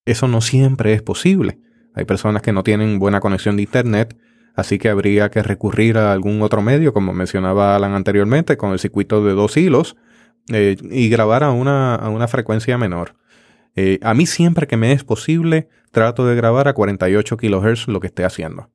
[0.04, 1.60] Eso no siempre es posible.
[1.94, 4.16] Hay personas que no tienen buena conexión de internet,
[4.54, 8.78] así que habría que recurrir a algún otro medio, como mencionaba Alan anteriormente, con el
[8.78, 9.96] circuito de dos hilos
[10.52, 13.14] eh, y grabar a una, a una frecuencia menor.
[13.76, 18.00] Eh, a mí siempre que me es posible, trato de grabar a 48 kHz lo
[18.00, 18.70] que esté haciendo.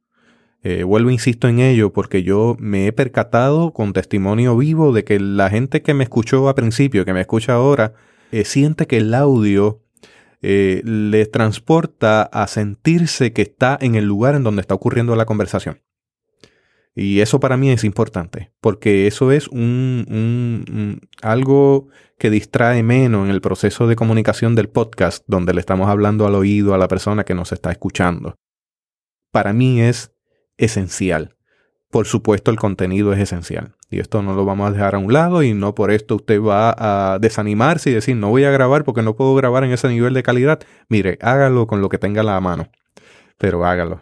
[0.63, 5.19] Eh, vuelvo, insisto en ello, porque yo me he percatado con testimonio vivo de que
[5.19, 7.93] la gente que me escuchó a principio, que me escucha ahora,
[8.43, 9.81] siente que el audio
[10.41, 15.79] le transporta a sentirse que está en el lugar en donde está ocurriendo la conversación.
[16.97, 23.31] Y eso para mí es importante, porque eso es un, algo que distrae menos en
[23.31, 27.25] el proceso de comunicación del podcast, donde le estamos hablando al oído a la persona
[27.25, 28.36] que nos está escuchando.
[29.31, 30.13] Para mí es
[30.58, 31.36] esencial.
[31.91, 33.75] Por supuesto, el contenido es esencial.
[33.89, 36.41] Y esto no lo vamos a dejar a un lado y no por esto usted
[36.41, 39.89] va a desanimarse y decir, no voy a grabar porque no puedo grabar en ese
[39.89, 40.60] nivel de calidad.
[40.88, 42.69] Mire, hágalo con lo que tenga la mano,
[43.38, 44.01] pero hágalo.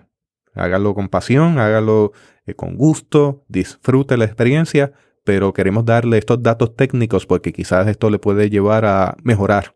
[0.56, 2.12] Hágalo con pasión, hágalo
[2.46, 8.10] eh, con gusto, disfrute la experiencia, pero queremos darle estos datos técnicos porque quizás esto
[8.10, 9.76] le puede llevar a mejorar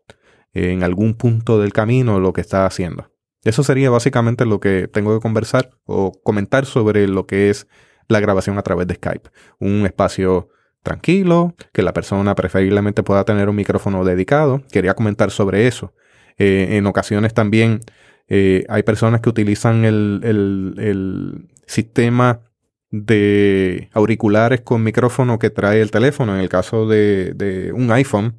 [0.52, 3.10] en algún punto del camino lo que está haciendo.
[3.44, 7.66] Eso sería básicamente lo que tengo que conversar o comentar sobre lo que es
[8.08, 9.30] la grabación a través de Skype.
[9.58, 10.48] Un espacio
[10.82, 14.62] tranquilo, que la persona preferiblemente pueda tener un micrófono dedicado.
[14.72, 15.94] Quería comentar sobre eso.
[16.36, 17.80] Eh, en ocasiones también
[18.28, 22.40] eh, hay personas que utilizan el, el sistema
[22.90, 26.34] de auriculares con micrófono que trae el teléfono.
[26.34, 28.36] En el caso de, un iPhone,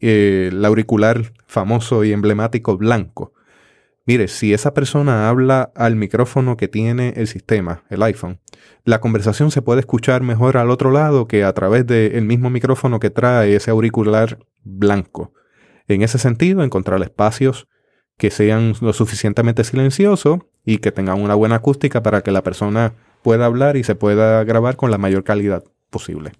[0.00, 3.32] eh, el auricular famoso y emblemático blanco.
[4.04, 8.38] Mire, si esa persona habla al micrófono que tiene el sistema, el iPhone,
[8.84, 13.00] la conversación se puede escuchar mejor al otro lado que a través del mismo micrófono
[13.00, 15.32] que trae ese auricular blanco.
[15.88, 17.66] En ese sentido, encontrar espacios
[18.16, 22.94] que sean lo suficientemente silenciosos y que tengan una buena acústica para que la persona
[23.26, 26.30] pueda hablar y se pueda grabar con la mayor calidad posible.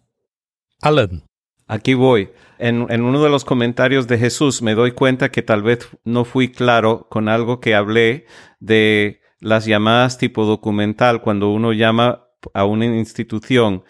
[0.81, 1.25] Alan.
[1.67, 2.31] Aquí voy.
[2.61, 6.25] En, en, uno de los comentarios de Jesús me doy cuenta que tal vez no
[6.25, 8.27] fui claro con algo que hablé
[8.61, 13.83] de las llamadas tipo documental cuando uno llama a una institución.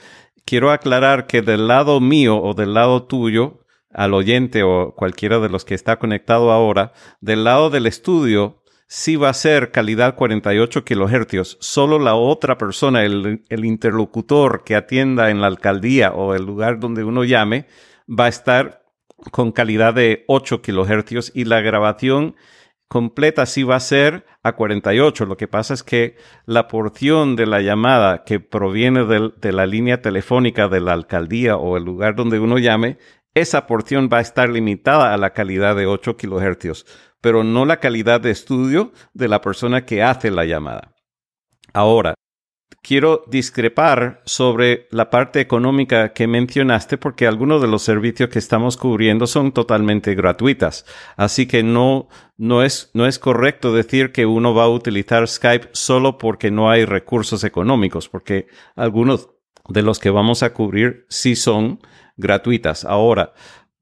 [0.46, 3.60] Quiero aclarar que del lado mío o del lado tuyo,
[3.92, 9.16] al oyente o cualquiera de los que está conectado ahora, del lado del estudio, sí
[9.16, 11.58] va a ser calidad 48 kilohercios.
[11.60, 17.04] Solo la otra persona, el, interlocutor que atienda en la alcaldía o el lugar donde
[17.04, 17.66] uno llame,
[18.08, 18.84] va a estar
[19.32, 22.36] con calidad de 8 kilohercios y la grabación
[22.88, 25.26] completa sí va a ser a 48.
[25.26, 30.00] Lo que pasa es que la porción de la llamada que proviene de, la línea
[30.00, 32.98] telefónica de la alcaldía o el lugar donde uno llame,
[33.34, 36.86] esa porción va a estar limitada a la calidad de 8 kilohercios
[37.20, 40.94] pero no la calidad de estudio de la persona que hace la llamada.
[41.72, 42.14] Ahora,
[42.82, 48.76] quiero discrepar sobre la parte económica que mencionaste porque algunos de los servicios que estamos
[48.76, 50.84] cubriendo son totalmente gratuitas.
[51.16, 55.68] Así que no, no, es, no es correcto decir que uno va a utilizar Skype
[55.72, 59.30] solo porque no hay recursos económicos, porque algunos
[59.68, 61.80] de los que vamos a cubrir sí son
[62.16, 62.84] gratuitas.
[62.84, 63.32] Ahora,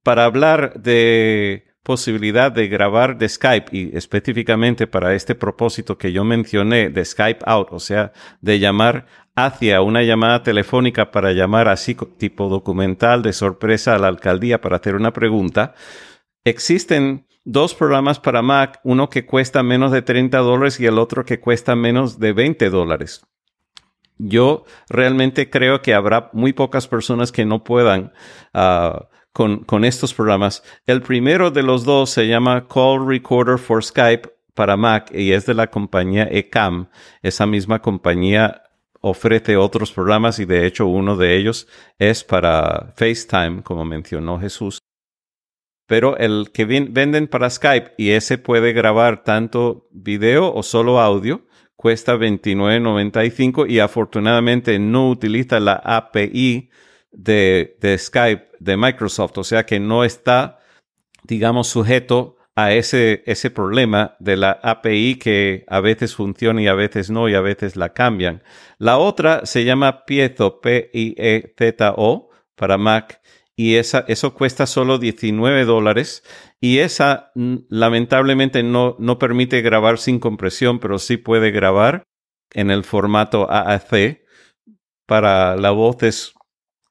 [0.03, 6.25] para hablar de posibilidad de grabar de Skype y específicamente para este propósito que yo
[6.25, 11.95] mencioné de Skype out, o sea, de llamar hacia una llamada telefónica para llamar así
[12.17, 15.75] tipo documental de sorpresa a la alcaldía para hacer una pregunta,
[16.43, 21.27] existen dos programas para Mac, uno que cuesta menos de 30 dólares y el otro
[21.27, 23.27] que cuesta menos de 20 dólares.
[24.17, 28.13] Yo realmente creo que habrá muy pocas personas que no puedan
[28.55, 30.63] uh, con, estos programas.
[30.87, 35.45] El primero de los dos se llama Call Recorder for Skype para Mac y es
[35.45, 36.89] de la compañía Ecam.
[37.21, 38.63] Esa misma compañía
[39.01, 41.67] ofrece otros programas y de hecho uno de ellos
[41.99, 44.79] es para FaceTime, como mencionó Jesús.
[45.87, 51.45] Pero el que venden para Skype y ese puede grabar tanto video o solo audio,
[51.75, 56.71] cuesta $29.95 y afortunadamente no utiliza la API
[57.15, 60.59] de, Skype de Microsoft, o sea que no está,
[61.23, 66.75] digamos, sujeto a ese, ese problema de la API que a veces funciona y a
[66.75, 68.43] veces no y a veces la cambian.
[68.79, 73.21] La otra se llama Piezo, P-I-E-Z-O, para Mac
[73.57, 76.25] y esa, eso cuesta solo 19 dólares
[76.61, 82.05] y esa lamentablemente no, no permite grabar sin compresión, pero sí puede grabar
[82.53, 84.23] en el formato AAC.
[85.07, 86.34] Para la voz es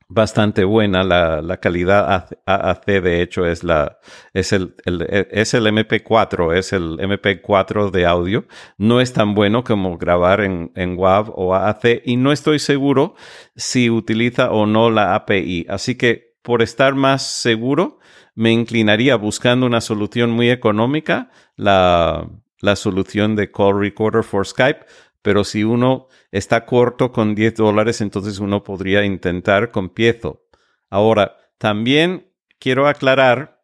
[0.08, 1.04] bastante buena.
[1.04, 4.00] La, la, calidad AAC, de hecho, es, la,
[4.34, 8.46] es, el, es el MP4, es el MP4 de audio.
[8.78, 13.16] No es tan bueno como grabar en, en WAV o AAC y no estoy seguro
[13.56, 15.66] si utiliza o no la API.
[15.70, 18.00] Así que por estar más seguro,
[18.36, 22.28] me inclinaría buscando una solución muy económica, la,
[22.60, 24.86] la solución de Call Recorder for Skype,
[25.24, 30.44] pero si uno está corto con 10 dólares, entonces uno podría intentar con Piezo.
[30.90, 33.62] Ahora, también quiero aclarar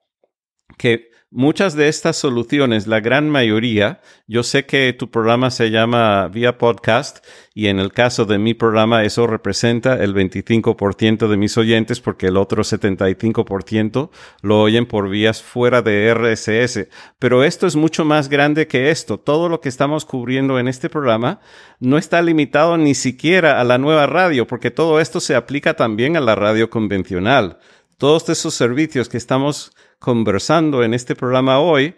[0.77, 6.27] que muchas de estas soluciones, la gran mayoría, yo sé que tu programa se llama
[6.27, 11.57] vía podcast y en el caso de mi programa eso representa el 25% de mis
[11.57, 14.09] oyentes porque el otro 75%
[14.41, 16.87] lo oyen por vías fuera de RSS.
[17.19, 19.19] Pero esto es mucho más grande que esto.
[19.19, 21.41] Todo lo que estamos cubriendo en este programa
[21.79, 26.17] no está limitado ni siquiera a la nueva radio porque todo esto se aplica también
[26.17, 27.59] a la radio convencional.
[27.97, 31.95] Todos esos servicios que estamos conversando en este programa hoy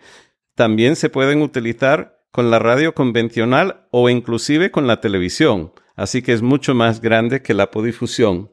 [0.56, 5.74] también se pueden utilizar con la radio convencional o inclusive con la televisión.
[5.96, 8.52] Así que es mucho más grande que la podifusión.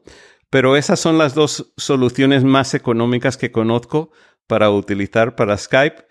[0.49, 4.11] Pero esas son las dos soluciones más económicas que conozco
[4.47, 6.03] para utilizar para Skype.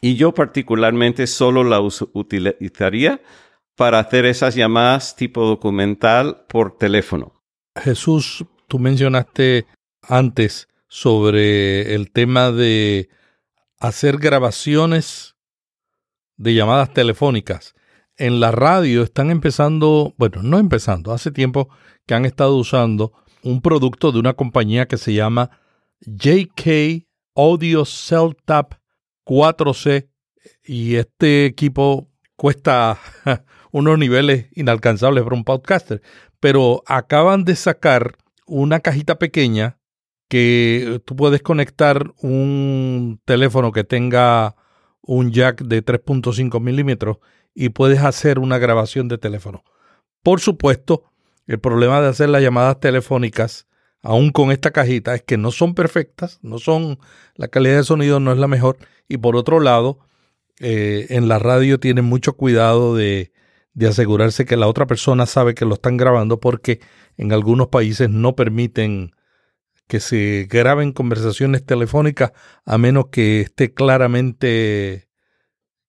[0.00, 3.20] Y yo particularmente solo la utilizaría
[3.76, 7.42] para hacer esas llamadas tipo documental por teléfono.
[7.76, 9.66] Jesús, tú mencionaste
[10.02, 13.08] antes sobre el tema de
[13.78, 15.36] hacer grabaciones
[16.36, 17.74] de llamadas telefónicas.
[18.16, 21.70] En la radio están empezando, bueno, no empezando, hace tiempo
[22.06, 25.50] que han estado usando un producto de una compañía que se llama
[26.00, 28.74] JK Audio Cell Tap
[29.24, 30.10] 4C
[30.64, 32.98] y este equipo cuesta
[33.70, 36.02] unos niveles inalcanzables para un podcaster,
[36.40, 39.79] pero acaban de sacar una cajita pequeña
[40.30, 44.54] que tú puedes conectar un teléfono que tenga
[45.02, 47.18] un jack de 3.5 milímetros
[47.52, 49.64] y puedes hacer una grabación de teléfono.
[50.22, 51.10] Por supuesto,
[51.48, 53.66] el problema de hacer las llamadas telefónicas,
[54.02, 57.00] aún con esta cajita, es que no son perfectas, no son,
[57.34, 58.78] la calidad de sonido no es la mejor.
[59.08, 59.98] Y por otro lado,
[60.60, 63.32] eh, en la radio tienen mucho cuidado de,
[63.74, 66.78] de asegurarse que la otra persona sabe que lo están grabando porque
[67.16, 69.10] en algunos países no permiten
[69.90, 72.30] que se graben conversaciones telefónicas
[72.64, 75.08] a menos que esté claramente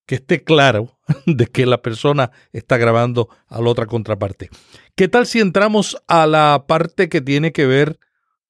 [0.08, 4.50] que esté claro de que la persona está grabando a la otra contraparte.
[4.96, 8.00] ¿Qué tal si entramos a la parte que tiene que ver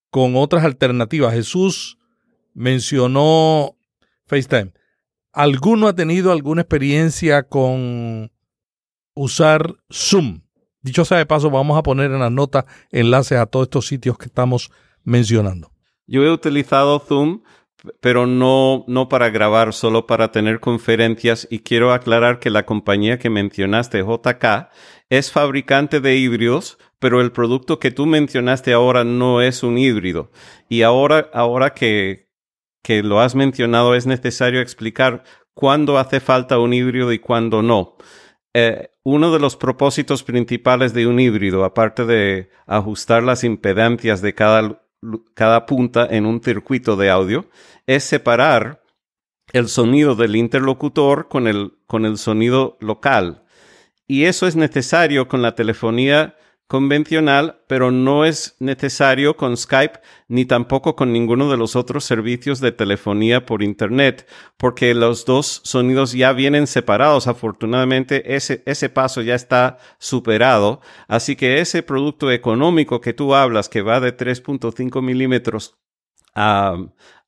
[0.09, 1.33] con otras alternativas?
[1.33, 1.97] Jesús
[2.53, 3.75] mencionó
[4.27, 4.71] FaceTime.
[5.33, 8.31] ¿Alguno ha tenido alguna experiencia con
[9.15, 10.43] usar Zoom?
[10.81, 14.17] Dicho sea de paso, vamos a poner en las notas enlaces a todos estos sitios
[14.17, 14.71] que estamos
[15.03, 15.71] mencionando.
[16.07, 17.41] Yo he utilizado Zoom,
[17.99, 23.17] pero no, no para grabar, solo para tener conferencias y quiero aclarar que la compañía
[23.17, 24.69] que mencionaste, JK,
[25.09, 30.31] es fabricante de híbridos, pero el producto que tú mencionaste ahora no es un híbrido.
[30.69, 32.29] Y ahora, ahora que,
[32.83, 37.97] que lo has mencionado, es necesario explicar cuándo hace falta un híbrido y cuándo no.
[38.53, 44.35] Eh, uno de los propósitos principales de un híbrido, aparte de ajustar las impedancias de
[44.35, 44.83] cada
[45.33, 47.45] cada punta en un circuito de audio
[47.87, 48.83] es separar
[49.53, 53.43] el sonido del interlocutor con el, con el sonido local.
[54.07, 56.35] Y eso es necesario con la telefonía
[56.71, 62.61] convencional, pero no es necesario con Skype ni tampoco con ninguno de los otros servicios
[62.61, 67.27] de telefonía por Internet, porque los dos sonidos ya vienen separados.
[67.27, 70.79] Afortunadamente, ese, ese paso ya está superado.
[71.09, 75.75] Así que ese producto económico que tú hablas, que va de 3.5 milímetros
[76.35, 76.77] a,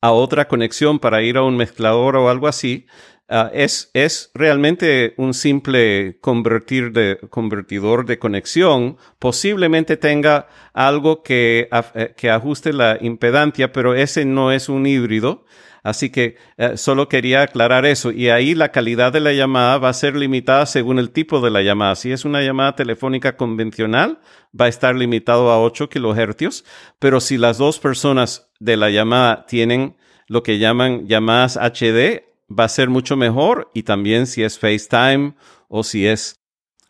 [0.01, 2.85] a otra conexión para ir a un mezclador o algo así,
[3.29, 8.97] Ah, es, es, realmente un simple convertir de, convertidor de conexión.
[9.17, 15.45] Posiblemente tenga algo que, eh, que ajuste la impedancia, pero ese no es un híbrido.
[15.83, 18.11] Así que eh, solo quería aclarar eso.
[18.11, 21.51] Y ahí la calidad de la llamada va a ser limitada según el tipo de
[21.51, 21.95] la llamada.
[21.95, 24.19] Si es una llamada telefónica convencional,
[24.59, 26.63] va a estar limitado a 8 kilohercios.
[26.99, 32.63] Pero si las dos personas de la llamada tienen lo que llaman llamadas HD, va
[32.63, 35.33] a ser mucho mejor y también si es FaceTime
[35.67, 36.39] o si es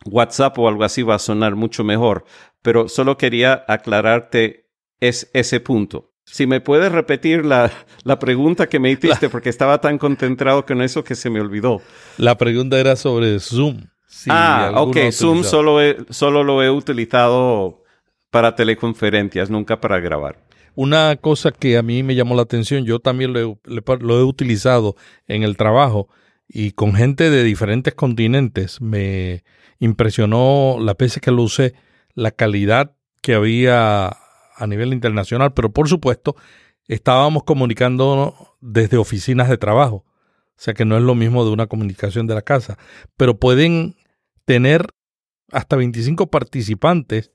[0.04, 2.24] WhatsApp o algo así va a sonar mucho mejor.
[2.62, 4.70] Pero solo quería aclararte
[5.00, 6.13] es ese punto.
[6.24, 7.70] Si me puedes repetir la,
[8.18, 11.80] pregunta que me hiciste, porque estaba tan concentrado con eso que se me olvidó.
[12.16, 13.82] La pregunta era sobre Zoom.
[14.28, 14.96] ah, ok.
[15.12, 15.78] Zoom solo,
[16.10, 17.84] solo lo he utilizado
[18.30, 20.44] para teleconferencias, nunca para grabar.
[20.74, 24.96] Una cosa que a mí me llamó la atención, yo también lo he, utilizado
[25.28, 26.08] en el trabajo
[26.48, 28.80] y con gente de diferentes continentes.
[28.80, 29.44] Me
[29.78, 31.74] impresionó las veces que lo usé,
[32.14, 34.16] la calidad que había
[34.54, 36.36] a nivel internacional, pero por supuesto
[36.86, 40.04] estábamos comunicando desde oficinas de trabajo.
[40.56, 42.78] O sea que no es lo mismo de una comunicación de la casa,
[43.16, 43.96] pero pueden
[44.44, 44.86] tener
[45.50, 47.32] hasta 25 participantes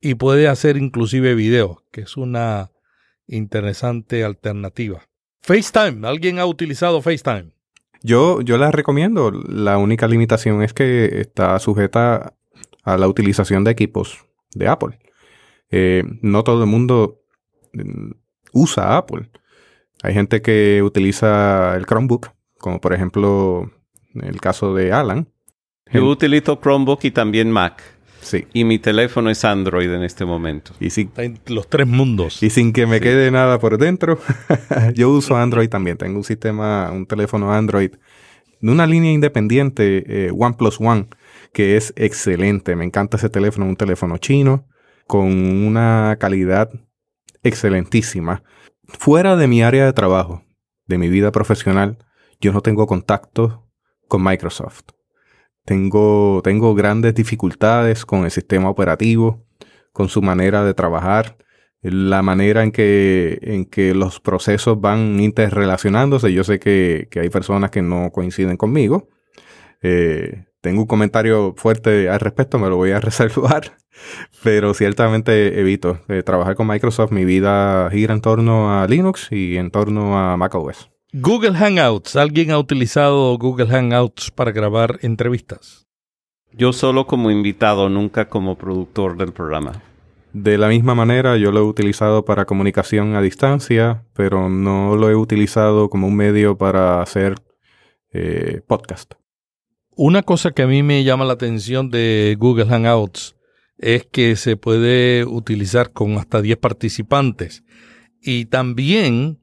[0.00, 2.70] y puede hacer inclusive video, que es una
[3.26, 5.02] interesante alternativa.
[5.42, 7.52] FaceTime, ¿alguien ha utilizado FaceTime?
[8.02, 9.30] Yo, yo la recomiendo.
[9.30, 12.34] La única limitación es que está sujeta
[12.84, 14.24] a la utilización de equipos
[14.54, 14.98] de Apple.
[15.70, 17.20] Eh, no todo el mundo
[17.72, 18.12] mm,
[18.52, 19.30] usa Apple.
[20.02, 23.70] Hay gente que utiliza el Chromebook, como por ejemplo
[24.14, 25.28] el caso de Alan.
[25.92, 27.82] Yo utilizo Chromebook y también Mac.
[28.20, 28.46] Sí.
[28.52, 30.72] Y mi teléfono es Android en este momento.
[30.80, 31.10] Y sin,
[31.46, 32.42] los tres mundos.
[32.42, 34.18] Y sin que me quede nada por dentro,
[34.94, 35.96] yo uso Android también.
[35.96, 37.92] Tengo un sistema, un teléfono Android
[38.60, 41.06] de una línea independiente, eh, OnePlus One,
[41.52, 42.76] que es excelente.
[42.76, 44.66] Me encanta ese teléfono, un teléfono chino
[45.08, 45.26] con
[45.66, 46.70] una calidad
[47.42, 48.44] excelentísima.
[48.84, 50.44] Fuera de mi área de trabajo,
[50.86, 51.96] de mi vida profesional,
[52.40, 53.66] yo no tengo contacto
[54.06, 54.82] con Microsoft.
[55.64, 59.46] Tengo, tengo grandes dificultades con el sistema operativo,
[59.92, 61.38] con su manera de trabajar,
[61.80, 66.34] la manera en que, en que los procesos van interrelacionándose.
[66.34, 69.08] Yo sé que, hay personas que no coinciden conmigo.
[69.80, 73.76] Eh, tengo un comentario fuerte al respecto, me lo voy a reservar,
[74.42, 77.12] pero ciertamente evito eh, trabajar con Microsoft.
[77.12, 80.90] Mi vida gira en torno a Linux y en torno a macOS.
[81.12, 82.16] Google Hangouts.
[82.16, 85.86] ¿Alguien ha utilizado Google Hangouts para grabar entrevistas?
[86.52, 89.82] Yo solo como invitado, nunca como productor del programa.
[90.32, 95.08] De la misma manera, yo lo he utilizado para comunicación a distancia, pero no lo
[95.08, 97.36] he utilizado como un medio para hacer
[98.12, 99.14] eh, podcast.
[100.00, 103.34] Una cosa que a mí me llama la atención de Google Hangouts
[103.78, 107.64] es que se puede utilizar con hasta 10 participantes
[108.22, 109.40] y también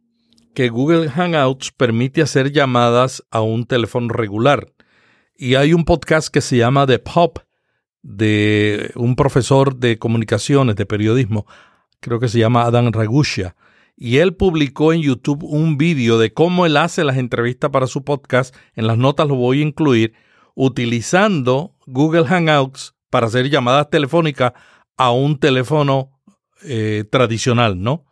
[0.54, 4.72] que Google Hangouts permite hacer llamadas a un teléfono regular.
[5.36, 7.40] Y hay un podcast que se llama The Pop
[8.02, 11.46] de un profesor de comunicaciones, de periodismo,
[12.00, 13.58] creo que se llama Adam Ragusha.
[13.98, 18.06] Y él publicó en YouTube un vídeo de cómo él hace las entrevistas para su
[18.06, 18.56] podcast.
[18.74, 20.14] En las notas lo voy a incluir,
[20.56, 24.54] utilizando Google Hangouts para hacer llamadas telefónicas
[24.98, 26.12] a un teléfono
[26.64, 28.06] eh, tradicional, ¿no?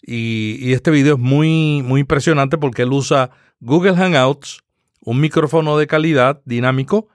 [0.00, 3.30] Y, este video es muy, muy impresionante porque él usa
[3.60, 4.62] Google Hangouts,
[5.00, 7.08] un micrófono de calidad dinámico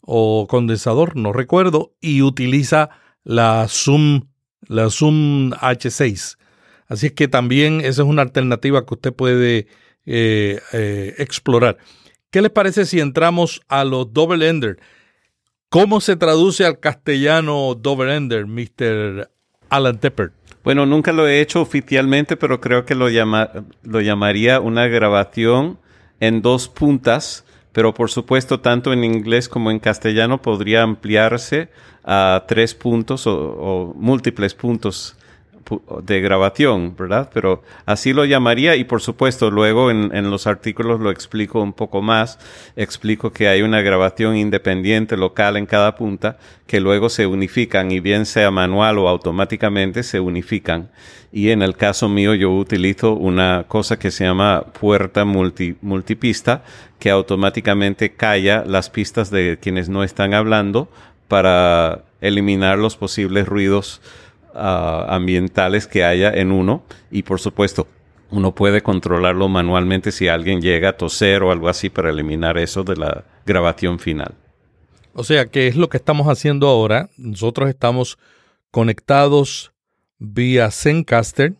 [0.00, 2.90] o condensador, no recuerdo, y utiliza
[3.24, 4.28] la Zoom,
[4.66, 6.38] la Zoom H6.
[6.86, 9.66] Así es que también esa es una alternativa que usted puede
[10.06, 11.78] eh, eh, explorar.
[12.30, 14.78] ¿Qué les parece si entramos a los double ender?
[15.70, 19.30] ¿Cómo se traduce al castellano double ender, Mr.
[19.70, 20.32] Alan Tepper?
[20.62, 23.50] Bueno, nunca lo he hecho oficialmente, pero creo que lo, llama,
[23.82, 25.78] lo llamaría una grabación
[26.20, 31.70] en dos puntas, pero por supuesto tanto en inglés como en castellano podría ampliarse
[32.04, 35.17] a tres puntos o, o múltiples puntos
[36.02, 37.30] de grabación, ¿verdad?
[37.32, 41.72] Pero así lo llamaría y por supuesto luego en, en, los artículos lo explico un
[41.72, 42.38] poco más,
[42.76, 48.00] explico que hay una grabación independiente local en cada punta que luego se unifican y
[48.00, 50.90] bien sea manual o automáticamente se unifican.
[51.32, 56.62] Y en el caso mío yo utilizo una cosa que se llama puerta multi, multipista
[56.98, 60.88] que automáticamente calla las pistas de quienes no están hablando
[61.28, 64.00] para eliminar los posibles ruidos
[64.54, 67.86] ambientales que haya en uno y por supuesto
[68.30, 72.84] uno puede controlarlo manualmente si alguien llega a toser o algo así para eliminar eso
[72.84, 74.34] de la grabación final.
[75.14, 77.08] O sea, ¿qué es lo que estamos haciendo ahora?
[77.16, 78.18] Nosotros estamos
[78.70, 79.72] conectados
[80.18, 81.54] vía Zencaster.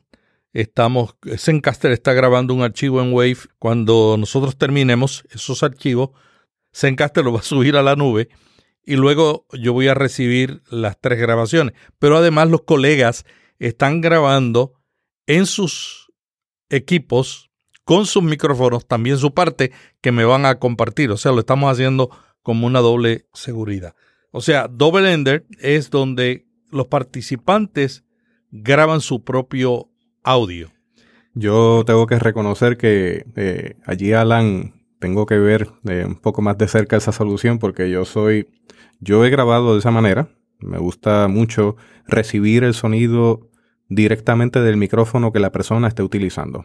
[0.53, 3.39] Estamos, Zencaster está grabando un archivo en Wave.
[3.59, 6.11] Cuando nosotros terminemos esos archivos,
[6.74, 8.28] Zencaster lo va a subir a la nube
[8.89, 11.74] y luego yo voy a recibir las tres grabaciones.
[11.99, 13.26] Pero además los colegas
[13.59, 14.72] están grabando
[15.26, 16.11] en sus
[16.70, 17.51] equipos
[17.84, 21.11] con sus micrófonos también su parte que me van a compartir.
[21.11, 22.09] O sea, lo estamos haciendo
[22.43, 23.95] como una doble seguridad.
[24.30, 28.05] O sea, Double Ender es donde los participantes
[28.51, 29.91] graban su propio
[30.22, 30.70] audio.
[31.34, 36.59] Yo tengo que reconocer que eh, allí, Alan, tengo que ver eh, un poco más
[36.59, 38.49] de cerca esa solución porque yo soy,
[39.01, 40.28] yo he grabado de esa manera.
[40.61, 41.76] Me gusta mucho
[42.07, 43.49] recibir el sonido
[43.88, 46.64] directamente del micrófono que la persona esté utilizando.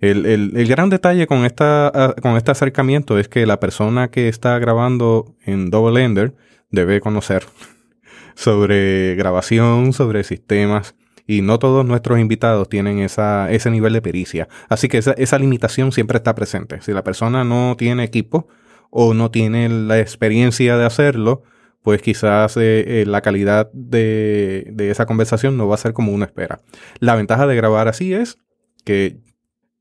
[0.00, 4.28] El, el, gran detalle con, esta, ah, con este acercamiento es que la persona que
[4.28, 6.34] está grabando en Double Ender
[6.70, 7.44] debe conocer
[8.34, 14.48] sobre grabación, sobre sistemas, y no todos nuestros invitados tienen esa, ese nivel de pericia.
[14.68, 16.80] Así que esa, esa limitación siempre está presente.
[16.80, 18.48] Si la persona no tiene equipo
[18.90, 21.44] o no tiene la experiencia de hacerlo,
[21.82, 26.12] pues quizás eh, eh, la calidad de, de, esa conversación no va a ser como
[26.12, 26.60] uno espera.
[27.00, 28.38] La ventaja de grabar así es
[28.84, 29.18] que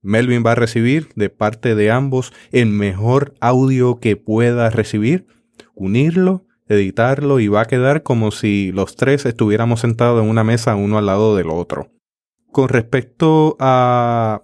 [0.01, 5.27] Melvin va a recibir de parte de ambos el mejor audio que pueda recibir,
[5.75, 10.75] unirlo editarlo y va a quedar como si los tres estuviéramos sentados en una mesa
[10.75, 11.89] uno al lado del otro.
[12.51, 14.43] Con respecto a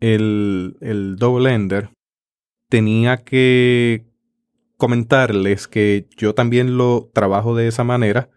[0.00, 1.90] el, el Double Ender,
[2.68, 4.04] tenía que
[4.82, 8.30] comentarles que yo también lo trabajo de esa manera,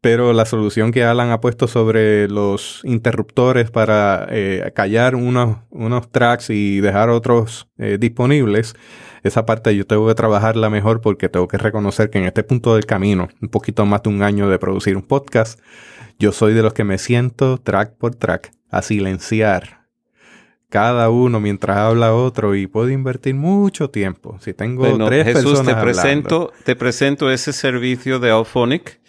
[0.00, 6.10] pero la solución que Alan ha puesto sobre los interruptores para eh, callar unos, unos
[6.10, 8.74] tracks y dejar otros eh, disponibles,
[9.22, 12.74] esa parte yo tengo que trabajarla mejor porque tengo que reconocer que en este punto
[12.74, 15.60] del camino, un poquito más de un año de producir un podcast,
[16.18, 19.79] yo soy de los que me siento track por track a silenciar
[20.70, 24.38] cada uno mientras habla otro y puedo invertir mucho tiempo.
[24.40, 29.00] Si tengo tres Jesús, personas te presento, te presento ese servicio de Auphonic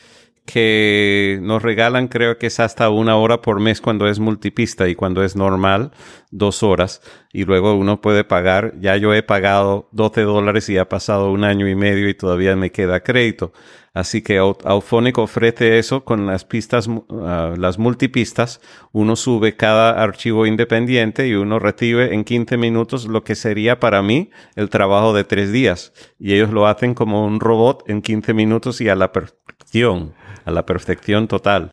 [0.45, 4.95] que nos regalan, creo que es hasta una hora por mes cuando es multipista y
[4.95, 5.91] cuando es normal,
[6.31, 7.01] dos horas.
[7.33, 11.43] Y luego uno puede pagar, ya yo he pagado 12 dólares y ha pasado un
[11.43, 13.53] año y medio y todavía me queda crédito.
[13.93, 18.61] Así que Auphonic ofrece eso con las pistas, ah, las multipistas.
[18.93, 24.01] Uno sube cada archivo independiente y uno recibe en 15 minutos lo que sería para
[24.01, 25.93] mí el trabajo de tres días.
[26.19, 30.13] Y ellos lo hacen como un robot en 15 minutos y a la perfección
[30.45, 31.71] a la perfección total.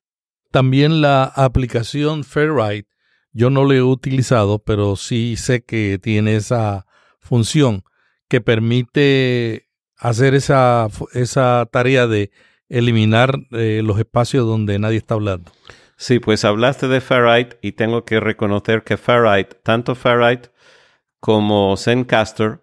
[0.51, 2.89] También la aplicación Fairwrite,
[3.33, 6.87] yo no la he utilizado, pero sí sé que tiene esa
[7.21, 7.83] función
[8.29, 12.31] que permite hacer esa, esa tarea de
[12.69, 15.51] eliminar eh, los espacios donde nadie está hablando.
[15.97, 20.51] Sí, pues hablaste de Fairwrite y tengo que reconocer que Fairwrite, tanto Fairwrite
[21.19, 22.63] como Zencaster,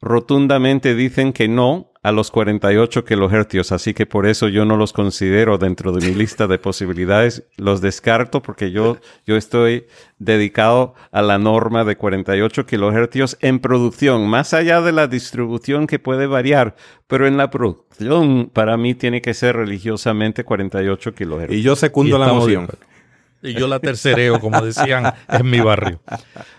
[0.00, 4.92] rotundamente dicen que no a los 48 kilohercios, así que por eso yo no los
[4.92, 9.86] considero dentro de mi lista de posibilidades, los descarto porque yo, yo estoy
[10.18, 15.98] dedicado a la norma de 48 kilohercios en producción, más allá de la distribución que
[15.98, 16.76] puede variar,
[17.06, 21.58] pero en la producción para mí tiene que ser religiosamente 48 kilohercios.
[21.58, 22.68] Y yo secundo la moción.
[23.40, 26.00] Y yo la tercereo, como decían en mi barrio.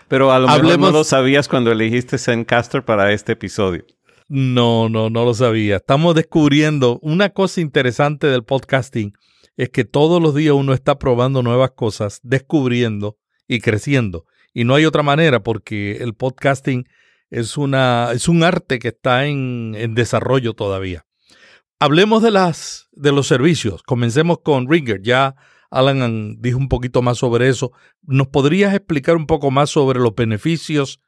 [0.08, 3.84] Pero a lo mejor no lo sabías cuando elegiste Zencaster para este episodio.
[4.32, 5.78] No, no, no lo sabía.
[5.78, 9.12] Estamos descubriendo una cosa interesante del podcasting
[9.56, 13.18] es que todos los días uno está probando nuevas cosas, descubriendo
[13.48, 14.26] y creciendo.
[14.54, 16.88] Y no hay otra manera porque el podcasting
[17.28, 21.04] es, una, es un arte que está en, en desarrollo todavía.
[21.80, 23.82] Hablemos de, las, de los servicios.
[23.82, 25.02] Comencemos con Ringer.
[25.02, 25.34] Ya
[25.72, 27.72] Alan dijo un poquito más sobre eso.
[28.02, 31.00] ¿Nos podrías explicar un poco más sobre los beneficios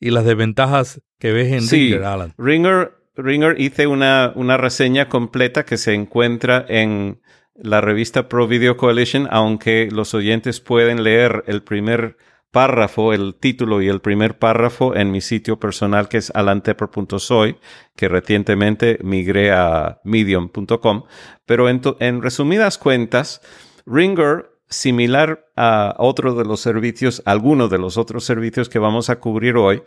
[0.00, 2.34] y las desventajas que ves en Ringer, Alan.
[2.36, 7.20] Ringer, Ringer hice una, una reseña completa que se encuentra en
[7.54, 12.16] la revista Pro Video Coalition, aunque los oyentes pueden leer el primer
[12.50, 17.58] párrafo, el título y el primer párrafo en mi sitio personal que es alantepper.soy,
[17.96, 21.02] que recientemente migré a medium.com.
[21.46, 23.40] Pero en, en resumidas cuentas,
[23.86, 29.20] Ringer similar a otro de los servicios, algunos de los otros servicios que vamos a
[29.20, 29.82] cubrir hoy,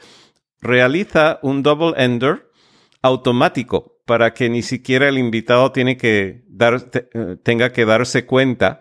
[0.62, 2.50] realiza un double ender
[3.02, 6.42] automático para que ni siquiera el invitado eh,
[7.44, 8.80] tenga que darse cuenta.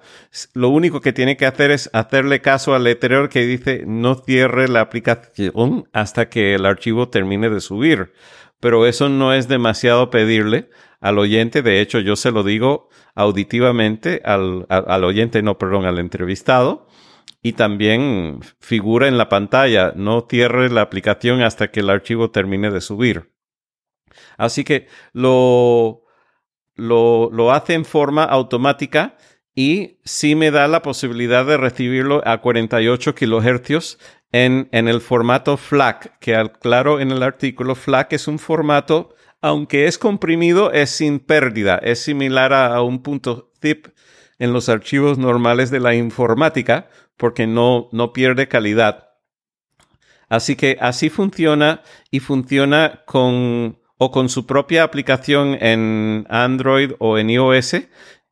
[0.54, 4.68] Lo único que tiene que hacer es hacerle caso al letrero que dice no cierre
[4.68, 8.12] la aplicación hasta que el archivo termine de subir.
[8.60, 10.70] Pero eso no es demasiado pedirle
[11.00, 11.62] al oyente.
[11.62, 16.86] De hecho, yo se lo digo auditivamente al, al, oyente, no, perdón, al entrevistado.
[17.42, 22.70] Y también figura en la pantalla, no cierre la aplicación hasta que el archivo termine
[22.70, 23.32] de subir.
[24.36, 26.02] Así que lo,
[26.74, 29.16] lo, lo hace en forma automática
[29.54, 33.98] y sí me da la posibilidad de recibirlo a 48 kilohercios
[34.30, 39.14] en, en el formato FLAC, que claro en el artículo, FLAC es un formato
[39.46, 41.76] aunque es comprimido, es sin pérdida.
[41.76, 43.86] Es similar a, un punto zip
[44.40, 49.10] en los archivos normales de la informática porque no, no pierde calidad.
[50.28, 57.16] Así que así funciona y funciona con o con su propia aplicación en Android o
[57.16, 57.76] en iOS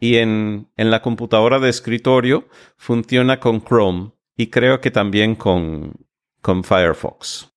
[0.00, 5.94] y en, en la computadora de escritorio funciona con Chrome y creo que también con,
[6.42, 7.53] con Firefox.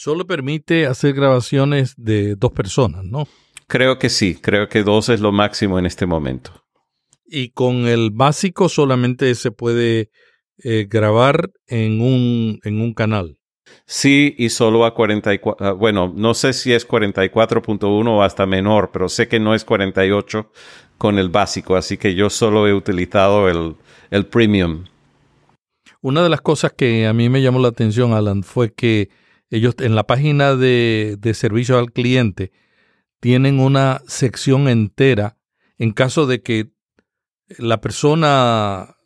[0.00, 3.26] Solo permite hacer grabaciones de dos personas, ¿no?
[3.66, 6.52] Creo que sí, creo que dos es lo máximo en este momento.
[7.26, 10.10] Y con el básico solamente se puede
[10.62, 13.40] eh, grabar en un, en un canal.
[13.86, 15.66] Sí, y solo a 44.
[15.66, 19.64] Ah, bueno, no sé si es 44.1 o hasta menor, pero sé que no es
[19.64, 20.52] 48
[20.96, 23.74] con el básico, así que yo solo he utilizado el,
[24.12, 24.84] el premium.
[26.00, 29.08] Una de las cosas que a mí me llamó la atención, Alan, fue que
[29.50, 32.52] ellos en la página de, de servicio al cliente
[33.20, 35.36] tienen una sección entera
[35.78, 36.70] en caso de que
[37.58, 38.96] la persona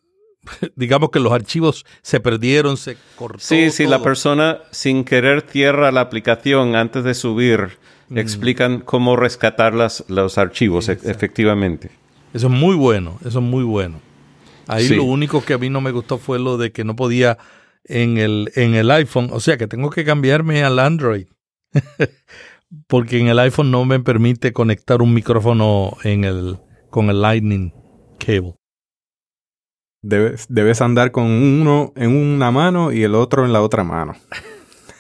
[0.77, 3.39] digamos que los archivos se perdieron, se cortó.
[3.39, 7.79] Sí, si la persona sin querer cierra la aplicación antes de subir,
[8.09, 8.19] mm.
[8.19, 11.91] explican cómo rescatar las, los archivos, e- efectivamente.
[12.35, 14.01] Eso es muy bueno, eso es muy bueno.
[14.69, 17.37] Ahí lo único que a mí no me gustó fue lo de que no podía
[17.85, 21.27] en el, en el iPhone, o sea que tengo que cambiarme al Android.
[22.87, 26.59] Porque en el iPhone no me permite conectar un micrófono en el,
[26.91, 27.75] con el Lightning
[28.19, 28.55] Cable.
[30.01, 34.15] Debes, debes andar con uno en una mano y el otro en la otra mano.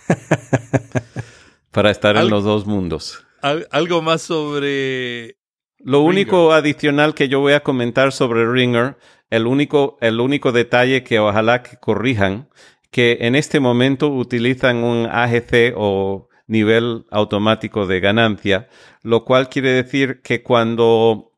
[1.71, 3.25] Para estar en los dos mundos.
[3.41, 5.39] algo más sobre...
[5.79, 8.99] Lo único adicional que yo voy a comentar sobre Ringer,
[9.31, 12.49] el único, el único detalle que ojalá que corrijan,
[12.93, 18.69] que en este momento utilizan un AGC o nivel automático de ganancia,
[19.03, 21.33] lo cual quiere decir que cuando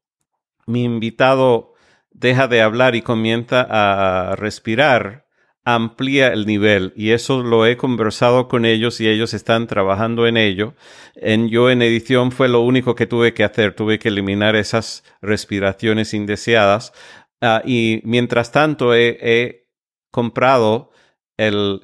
[0.66, 1.72] mi invitado
[2.10, 5.24] deja de hablar y comienza a respirar,
[5.64, 6.92] amplía el nivel.
[6.96, 10.74] Y eso lo he conversado con ellos y ellos están trabajando en ello.
[11.14, 15.04] En yo en edición fue lo único que tuve que hacer, tuve que eliminar esas
[15.22, 16.92] respiraciones indeseadas.
[17.40, 19.62] Ah, y mientras tanto he,
[20.10, 20.92] comprado
[21.36, 21.80] el,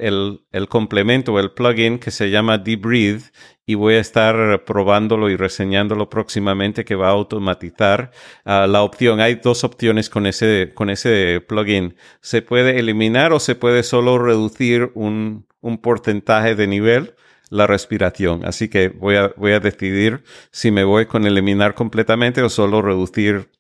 [0.53, 3.23] el, complemento, el plugin que se llama Deep Breathe
[3.67, 8.11] y voy a estar probándolo y reseñándolo próximamente que va a automatizar
[8.45, 9.21] ah, la opción.
[9.21, 11.97] Hay dos opciones con ese, con ese plugin.
[12.21, 17.15] Se puede eliminar o se puede solo reducir un, un porcentaje de nivel
[17.51, 18.45] la respiración.
[18.45, 20.23] Así que voy a, voy a decidir
[20.53, 23.51] si me voy con eliminar completamente o solo reducir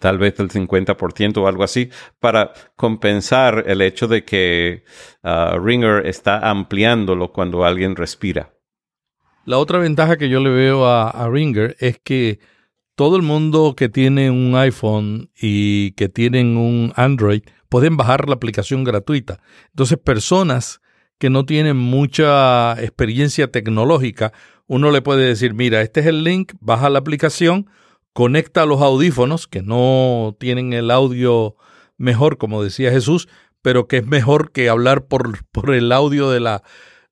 [0.00, 4.84] tal vez el 50% o algo así, para compensar el hecho de que
[5.22, 8.52] ah, Ringer está ampliándolo cuando alguien respira.
[9.44, 12.38] La otra ventaja que yo le veo a, Ringer es que
[12.94, 18.34] todo el mundo que tiene un iPhone y que tienen un Android pueden bajar la
[18.34, 19.40] aplicación gratuita.
[19.70, 20.82] Entonces, personas
[21.18, 24.32] que no tienen mucha experiencia tecnológica,
[24.66, 27.70] uno le puede decir, mira, este es el link, baja la aplicación,
[28.18, 31.54] conecta los audífonos, que no tienen el audio
[31.98, 33.28] mejor, como decía Jesús,
[33.62, 36.64] pero que es mejor que hablar por, por el audio de la,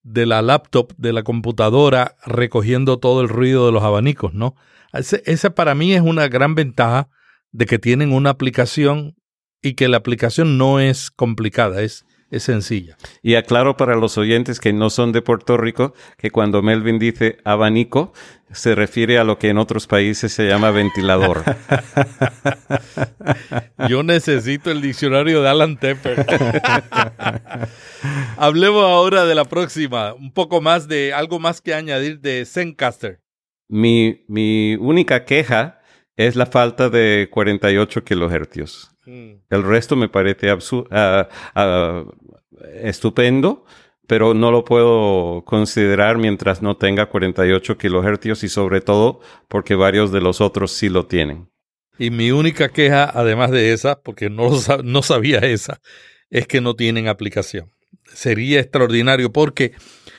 [0.02, 4.56] de la laptop, de la computadora, recogiendo todo el ruido de los abanicos, ¿no?
[4.92, 7.08] Esa para mí es una gran ventaja
[7.52, 9.14] de que tienen una aplicación
[9.62, 12.96] y que la aplicación no es complicada, es es sencilla.
[13.22, 17.38] Y aclaro para los oyentes que no son de Puerto Rico que cuando Melvin dice
[17.44, 18.12] abanico,
[18.52, 21.44] se refiere a lo que en otros países se llama ventilador.
[23.88, 26.24] Yo necesito el diccionario de Alan Tepper.
[28.36, 33.20] Hablemos ahora de la próxima, un poco más de algo más que añadir de Zencaster.
[33.68, 35.80] Mi, mi única queja
[36.16, 38.95] es la falta de 48 kilohercios.
[39.06, 39.42] Mm.
[39.50, 40.50] El resto me parece
[40.90, 42.04] ah, ah,
[42.82, 43.64] estupendo,
[44.06, 50.12] pero no lo puedo considerar mientras no tenga 48 kilohercios y sobre todo porque varios
[50.12, 51.48] de los otros sí lo tienen.
[51.98, 54.50] Y mi única queja, además de esa, porque no,
[54.84, 55.80] no sabía esa,
[56.30, 57.72] es que no tienen aplicación.
[58.04, 59.72] Sería extraordinario porque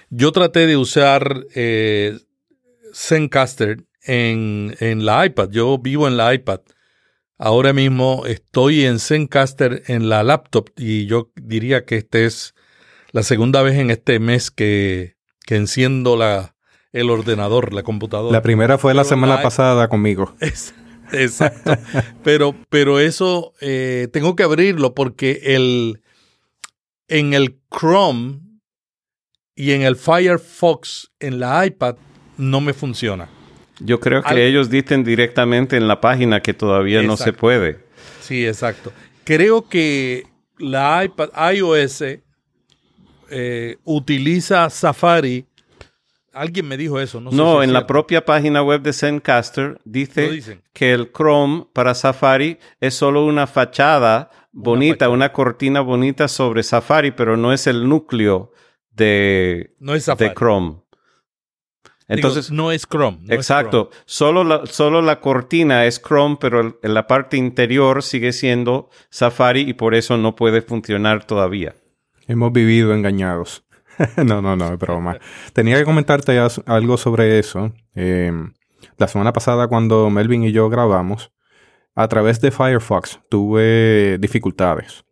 [0.10, 2.18] yo traté de usar eh,
[2.94, 5.50] Zencaster en, en la iPad.
[5.52, 6.62] Yo vivo en la iPad
[7.38, 12.56] Ahora mismo estoy en Zencaster en la laptop y yo diría que esta es
[13.12, 16.56] la segunda vez en este mes que, que enciendo la,
[16.94, 18.34] el ordenador, la computadora.
[18.34, 20.36] La primera fue la semana pasada conmigo.
[21.12, 21.78] exacto.
[22.24, 26.02] pero, pero eso eh, tengo que abrirlo porque el,
[27.08, 28.40] en el Chrome
[29.56, 31.98] y en el Firefox en la iPad
[32.38, 33.30] no me funciona.
[33.80, 37.86] Yo creo que ellos dicen directamente en la página que todavía no se puede.
[38.22, 38.92] Sí, exacto.
[39.24, 40.26] creo que
[40.58, 42.04] la iPad iOS
[43.30, 45.46] eh, utiliza Safari.
[46.34, 47.20] Alguien me dijo eso.
[47.20, 52.60] No, no en la propia página web de Zencaster dice que el Chrome para Safari
[52.80, 58.52] es solo una fachada bonita, una, cortina bonita sobre Safari, pero no es el núcleo
[58.92, 60.82] de, de Chrome.
[62.08, 63.20] Entonces, no es Chrome.
[63.30, 63.90] exacto.
[64.06, 69.62] Solo, la, solo la cortina es Chrome, pero en la parte interior sigue siendo Safari
[69.62, 71.76] y por eso no puede funcionar todavía.
[72.28, 73.66] Hemos vivido engañados.
[74.18, 75.18] no, no, no, es broma.
[75.54, 77.74] Tenía que comentarte algo sobre eso.
[77.94, 78.54] Em,
[78.98, 81.32] la semana pasada cuando Melvin y yo grabamos,
[81.96, 85.04] a través de Firefox tuve dificultades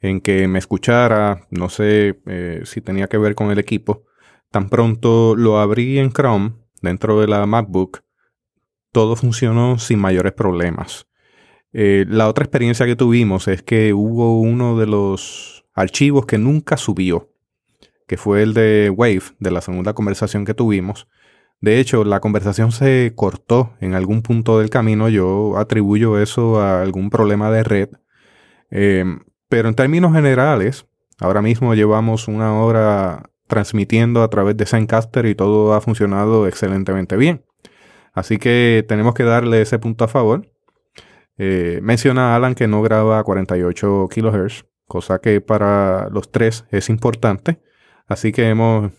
[0.00, 4.06] en que me escuchara, no sé eh, si tenía que ver con el equipo.
[4.50, 8.02] Tan pronto lo abrí en Chrome, dentro de la MacBook,
[8.92, 11.06] todo funcionó sin mayores problemas.
[11.72, 16.76] Eh, la otra experiencia que tuvimos es que hubo uno de los archivos que nunca
[16.76, 17.32] subió,
[18.08, 21.06] que fue el de Wave, de la segunda conversación que tuvimos.
[21.60, 25.08] De hecho, la conversación se cortó en algún punto del camino.
[25.08, 27.88] Yo atribuyo eso a algún problema de red.
[28.70, 29.04] Eh,
[29.48, 30.86] pero en términos generales,
[31.20, 37.18] ahora mismo llevamos una hora transmitiendo a través de Zencaster y todo ha funcionado excelentemente
[37.18, 37.44] bien.
[38.14, 40.46] Así que tenemos que darle ese punto a favor.
[41.36, 46.88] Eh, menciona Alan que no graba a 48 kHz, cosa que para los tres es
[46.88, 47.60] importante.
[48.06, 48.92] Así que hemos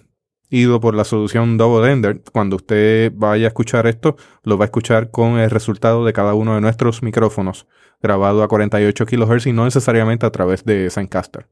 [0.50, 2.22] ido por la solución Double Ender.
[2.32, 6.34] Cuando usted vaya a escuchar esto, lo va a escuchar con el resultado de cada
[6.34, 7.68] uno de nuestros micrófonos
[8.02, 11.48] grabado a 48 kHz y no necesariamente a través de Zencaster.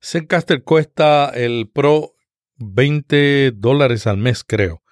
[0.00, 2.14] Zencaster cuesta el Pro
[2.56, 4.82] 20 dólares al mes, creo,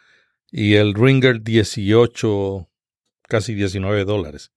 [0.50, 2.68] y el Ringer 18,
[3.22, 4.52] casi 19 dólares.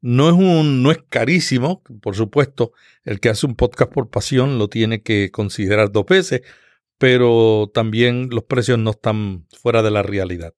[0.00, 2.72] No es, un, no es carísimo, por supuesto,
[3.04, 6.42] el que hace un podcast por pasión lo tiene que considerar dos veces,
[6.98, 10.54] pero también los precios no están fuera de la realidad.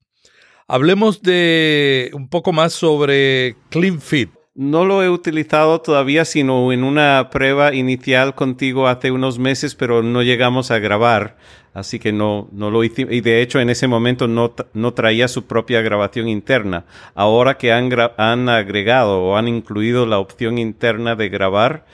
[0.69, 4.31] Hablemos de un poco más sobre CleanFit.
[4.55, 10.03] No lo he utilizado todavía, sino en una prueba inicial contigo hace unos meses, pero
[10.03, 11.39] no llegamos a grabar,
[11.73, 13.07] así que no, no lo hice.
[13.09, 16.85] Y de hecho, en ese momento no, no traía su propia grabación interna.
[17.15, 21.87] Ahora que han, han agregado o han incluido la opción interna de grabar,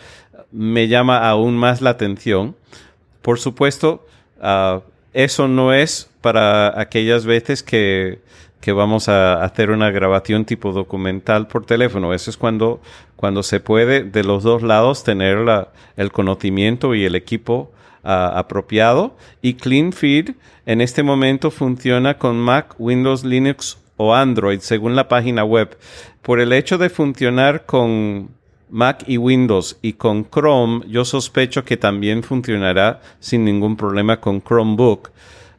[0.50, 2.56] me llama aún más la atención.
[3.22, 4.04] Por supuesto,
[4.40, 4.80] ah,
[5.12, 8.18] eso no es para aquellas veces que
[8.60, 12.12] que vamos a hacer una grabación tipo documental por teléfono.
[12.12, 12.80] Eso es cuando,
[13.16, 17.70] cuando se puede de los dos lados tener la, el conocimiento y el equipo
[18.02, 19.16] ah, apropiado.
[19.42, 20.30] Y CleanFeed
[20.66, 25.76] en este momento funciona con Mac, Windows, Linux o Android, según la página web.
[26.22, 28.30] Por el hecho de funcionar con
[28.70, 34.42] Mac y Windows y con Chrome, yo sospecho que también funcionará sin ningún problema con
[34.42, 35.10] Chromebook.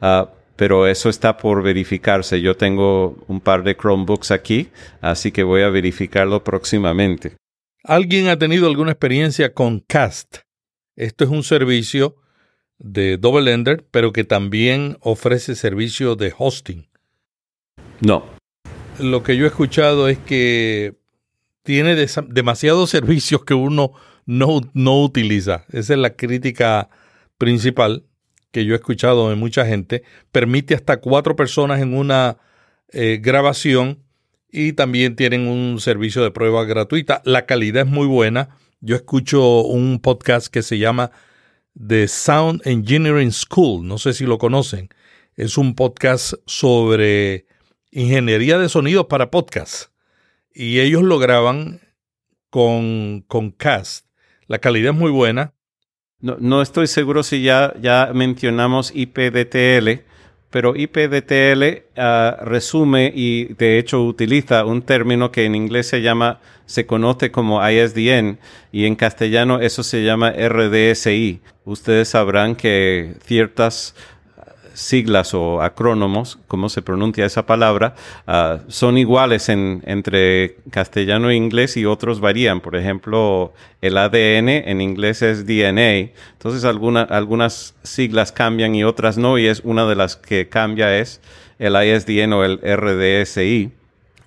[0.02, 0.28] Uh,
[0.60, 2.42] pero eso está por verificarse.
[2.42, 4.68] Yo tengo un par de Chromebooks aquí,
[5.00, 7.38] así que voy a verificarlo próximamente.
[7.82, 10.40] ¿Alguien ha tenido alguna experiencia con Cast?
[10.98, 12.18] Esto es un servicio
[12.78, 16.90] de Double Ender, pero que también ofrece servicio de hosting.
[18.02, 18.26] No.
[19.00, 20.98] Lo que yo he escuchado es que
[21.64, 21.96] tiene
[22.28, 23.94] demasiados servicios que uno
[24.26, 25.64] no, no utiliza.
[25.72, 26.90] Esa es la crítica
[27.38, 28.09] principal
[28.52, 32.38] que yo he escuchado de mucha gente, permite hasta cuatro personas en una
[32.92, 34.04] eh, grabación
[34.52, 37.22] y también tienen un servicio de prueba gratuita.
[37.26, 38.58] La calidad es muy buena.
[38.82, 41.12] Yo escucho un podcast que se llama
[41.76, 44.90] The Sound Engineering School, no sé si lo conocen.
[45.36, 47.46] Es un podcast sobre
[47.92, 49.92] ingeniería de sonidos para podcasts.
[50.54, 51.80] Y ellos lo graban
[52.50, 54.08] con, con Cast.
[54.48, 55.54] La calidad es muy buena.
[56.22, 60.04] No, estoy seguro si ya, ya mencionamos IPDTL,
[60.50, 66.42] pero IPDTL ah, resume y de hecho utiliza un término que en inglés se llama,
[66.66, 68.38] se conoce como ISDN
[68.74, 71.40] y en castellano eso se llama RDSI.
[71.64, 73.96] Ustedes sabrán que ciertas
[74.80, 77.96] siglas o acrónomos, como se pronuncia esa palabra,
[78.28, 82.62] ah, son iguales en, entre castellano e inglés y otros varían.
[82.62, 89.38] Por ejemplo, el ADN en inglés es DNA, entonces algunas siglas cambian y otras no,
[89.38, 91.20] y es una de las que cambia es
[91.60, 93.72] el ISDN o el RDSI.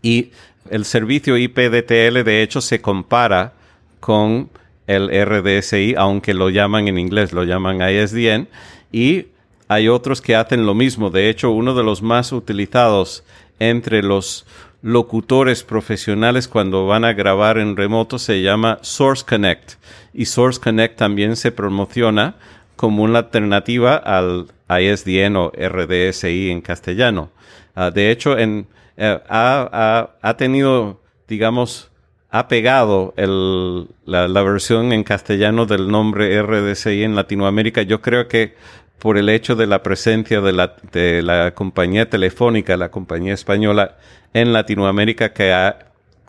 [0.02, 0.30] Y
[0.70, 3.54] el servicio IPDTL de hecho se compara
[4.00, 4.50] con
[4.86, 8.48] el RDSI, aunque lo llaman en inglés, lo llaman ISDN,
[8.92, 9.26] y
[9.72, 11.10] hay otros que hacen lo mismo.
[11.10, 13.24] De hecho, uno de los más utilizados
[13.58, 14.46] entre los
[14.82, 19.74] locutores profesionales cuando van a grabar en remoto se llama Source Connect.
[20.12, 22.34] Y Source Connect también se promociona
[22.76, 27.30] como una alternativa al ISDN o RDSI en castellano.
[27.74, 28.64] Ah, de hecho, eh,
[28.96, 31.90] ha, tenido, digamos,
[32.30, 37.82] ha pegado la, la, versión en castellano del nombre RDSI en Latinoamérica.
[37.82, 38.56] Yo creo que
[39.02, 43.96] por el hecho de la presencia de la, de la compañía telefónica, la compañía española
[44.32, 45.86] en Latinoamérica que ha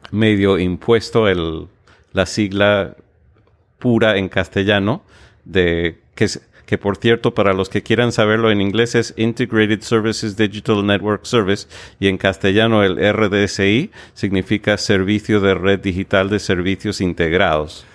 [0.10, 1.68] medio impuesto el,
[2.14, 2.96] la sigla
[3.78, 5.04] pura en castellano,
[5.46, 6.26] de, que,
[6.66, 11.26] que por cierto, para los que quieran saberlo en inglés es Integrated Services Digital Network
[11.26, 11.68] Service
[12.00, 17.86] y en castellano el RDSI significa Servicio de Red Digital de Servicios Integrados.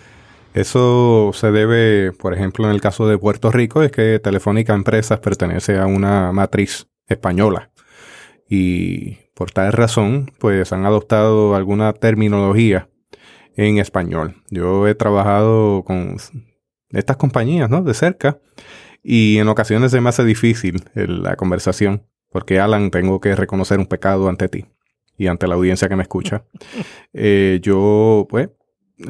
[0.58, 5.20] Eso se debe, por ejemplo, en el caso de Puerto Rico, es que Telefónica Empresas
[5.20, 7.70] pertenece a una matriz española.
[8.48, 12.88] Y por tal razón, pues han adoptado alguna terminología
[13.54, 14.34] en español.
[14.50, 16.16] Yo he trabajado con
[16.90, 17.82] estas compañías, ¿no?
[17.82, 18.40] De cerca.
[19.00, 22.02] Y en ocasiones se me hace difícil la conversación.
[22.30, 24.66] Porque, Alan, tengo que reconocer un pecado ante ti
[25.16, 26.42] y ante la audiencia que me escucha.
[27.14, 28.50] Eh, yo, pues,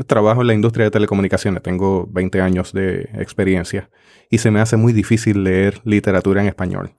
[0.06, 3.90] trabajo en la industria de telecomunicaciones, tengo 20 años de experiencia
[4.30, 6.92] y se me hace muy difícil leer literatura en español.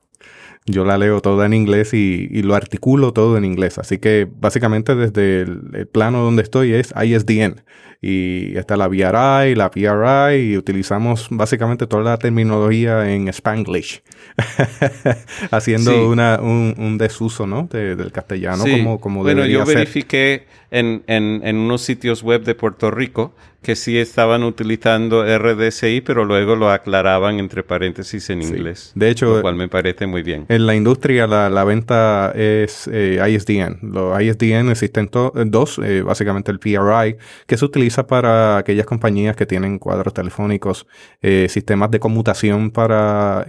[0.65, 3.77] Yo la leo toda en inglés y, lo articulo todo en inglés.
[3.79, 7.61] Así que básicamente desde el, plano donde estoy es ISDN.
[8.01, 14.01] Y está la VRI, la PRI, y utilizamos básicamente toda la terminología en Spanglish.
[15.51, 17.67] Haciendo una, un, desuso ¿no?
[17.69, 22.89] del castellano como, como bueno, yo verifiqué en, en, en unos sitios web de Puerto
[22.89, 28.93] Rico que sí estaban utilizando RDCI, pero luego lo aclaraban entre paréntesis en inglés.
[28.95, 30.45] De hecho, lo cual me parece muy bien.
[30.47, 33.79] En la industria la, venta es eh, ISDN.
[33.93, 39.45] Los ISDN existen dos, eh, básicamente el PRI, que se utiliza para aquellas compañías que
[39.45, 40.87] tienen cuadros telefónicos,
[41.21, 43.45] eh, sistemas de conmutación para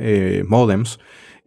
[0.47, 0.99] modems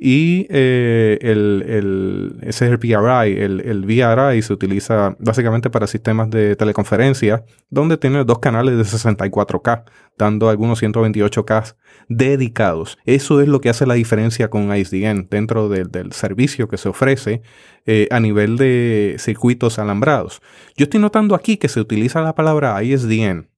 [0.06, 3.38] y eh, el, el, ese es el PRI.
[3.40, 8.84] El, el VRI se utiliza básicamente para sistemas de teleconferencia, donde tiene dos canales de
[8.84, 9.86] 64K,
[10.18, 11.76] dando algunos 128K
[12.10, 12.98] dedicados.
[13.06, 17.42] Eso es lo que hace la diferencia con ISDN dentro del servicio que se ofrece
[17.86, 20.42] eh, a nivel de circuitos alambrados.
[20.76, 23.53] Yo estoy notando aquí que se utiliza la palabra ISDN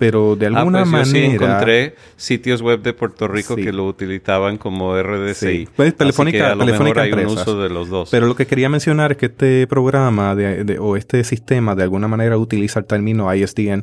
[0.00, 1.02] pero de ah, alguna manera...
[1.02, 5.68] Pues yo sí encontré sitios web de Puerto Rico que lo utilizaban como RDCI.
[5.76, 8.08] Pues, telefónica, telefónica hay un uso de los dos.
[8.08, 12.08] Pero lo que quería mencionar es que este programa de, o este sistema de alguna
[12.08, 13.82] manera utiliza el término ISDN.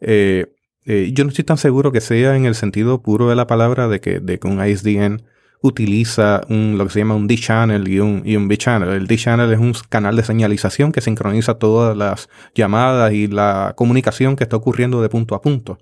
[0.00, 0.46] Eh,
[0.84, 3.88] eh, yo no estoy tan seguro que sea en el sentido puro de la palabra
[3.88, 5.24] de que, de que un ISDN
[5.62, 8.90] utiliza un, lo que se llama un D-Channel y un, B-Channel.
[8.90, 14.36] El D-Channel es un canal de señalización que sincroniza todas las llamadas y la comunicación
[14.36, 15.78] que está ocurriendo de punto a punto.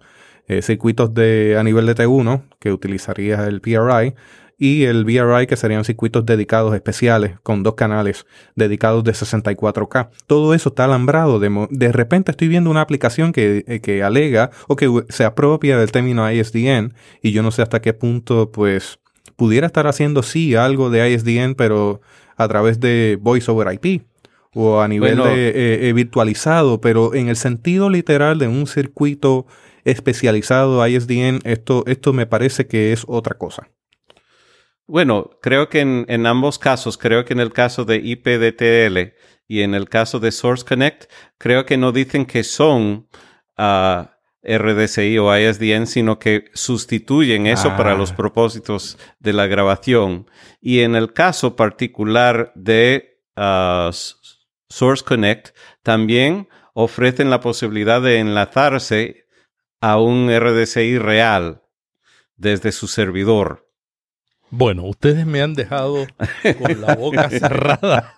[0.46, 4.14] Eh, circuitos de, a nivel de T1, que utilizaría el PRI,
[4.58, 10.10] y el VRI, que serían circuitos dedicados especiales con dos canales dedicados de 64K.
[10.26, 11.38] Todo eso está alambrado.
[11.40, 15.78] De, de repente estoy viendo una aplicación que, eh, que alega o que se apropia
[15.78, 18.98] del término ISDN y yo no sé hasta qué punto pues
[19.36, 22.00] pudiera estar haciendo sí algo de ISDN, pero
[22.36, 24.02] a través de Voice over IP
[24.54, 29.46] o a nivel de, eh, eh, virtualizado, pero en el sentido literal de un circuito
[29.84, 33.68] especializado ISDN, esto, esto me parece que es otra cosa.
[34.86, 39.14] Bueno, creo que en, ambos casos, creo que en el caso de IPDTL
[39.48, 43.08] y en el caso de Source Connect, creo que no dicen que son
[43.58, 44.04] uh,
[44.44, 48.16] RDCI o ISDN, sino que sustituyen eso para los ah.
[48.16, 50.30] propósitos de la grabación.
[50.60, 53.90] Y en el caso particular de uh,
[54.68, 59.26] Source Connect, también ofrecen la posibilidad de enlazarse
[59.80, 61.62] a un RDCI real
[62.36, 63.63] desde su servidor.
[64.50, 66.06] Bueno, ustedes me han dejado
[66.58, 68.14] con la boca cerrada.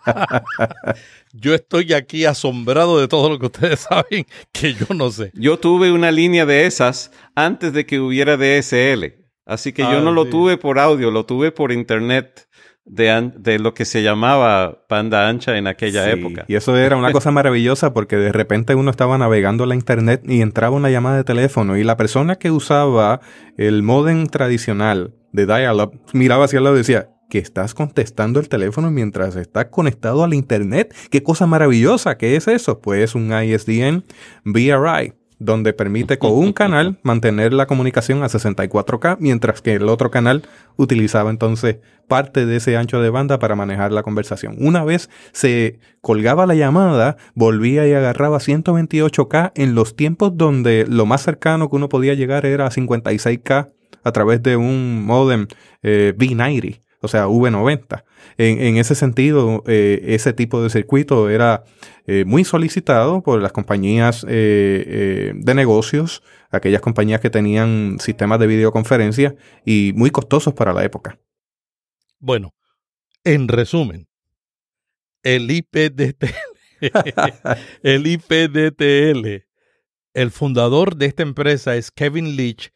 [1.33, 5.31] yo estoy aquí asombrado de todo lo que ustedes saben que yo no sé.
[5.35, 9.27] Yo tuve una línea de esas antes de que hubiera DSL.
[9.47, 12.49] Así que yo ah, no lo tuve por audio, lo tuve por internet
[12.87, 16.45] de, de, lo que se llamaba banda ancha en aquella época.
[16.49, 20.41] Y eso era una cosa maravillosa porque de repente uno estaba navegando la internet y
[20.41, 23.21] entraba una llamada de teléfono y la persona que usaba
[23.57, 28.49] el modem tradicional de dial-up, miraba hacia el lado y decía, que estás contestando el
[28.49, 30.95] teléfono mientras estás conectado al internet.
[31.11, 32.81] Qué cosa maravillosa, ¿qué es eso?
[32.81, 34.05] Pues un ISDN
[34.45, 35.13] VRI.
[35.39, 40.43] Donde permite con un canal mantener la comunicación a 64K, mientras que el otro canal
[40.77, 41.79] utilizaba entonces
[42.09, 44.57] parte de ese ancho de banda para manejar la conversación.
[44.59, 51.07] Una vez se colgaba la llamada, volvía y agarraba 128K en los tiempos donde lo
[51.07, 53.73] más cercano que uno podía llegar era a 56K
[54.05, 55.49] a través de un modem
[55.83, 58.05] eh, V90, o sea, V90.
[58.39, 61.65] En, ese sentido, eh, ese tipo de circuito era
[62.07, 69.35] eh, muy solicitado por las compañías de negocios, aquellas compañías que tenían sistemas de videoconferencia
[69.65, 71.19] y muy costosos para la época.
[72.19, 72.55] Bueno,
[73.25, 74.07] en resumen,
[75.23, 76.35] el IPDTL,
[77.83, 79.45] el IPDTL,
[80.15, 82.71] el fundador de esta empresa es Kevin Leach,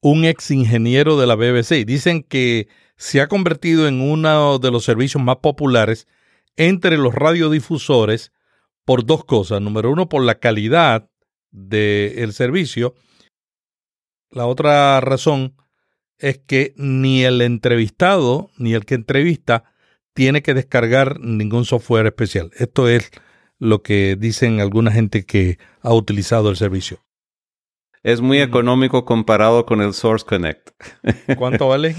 [0.00, 1.84] un ex ingeniero de la BBC.
[1.84, 2.68] Dicen que
[3.00, 6.06] se ha convertido en uno de los servicios más populares
[6.56, 8.30] entre los radiodifusores
[8.84, 9.62] por dos cosas.
[9.62, 11.08] Número uno, por la calidad
[11.50, 12.94] del servicio.
[14.30, 15.56] La otra razón
[16.18, 19.64] es que ni el entrevistado ni el que entrevista
[20.12, 22.50] tiene que descargar ningún software especial.
[22.58, 23.10] Esto es
[23.58, 27.02] lo que dicen alguna gente que ha utilizado el servicio.
[28.02, 30.70] Es muy económico comparado con el Source Connect.
[31.36, 31.94] ¿Cuánto vale?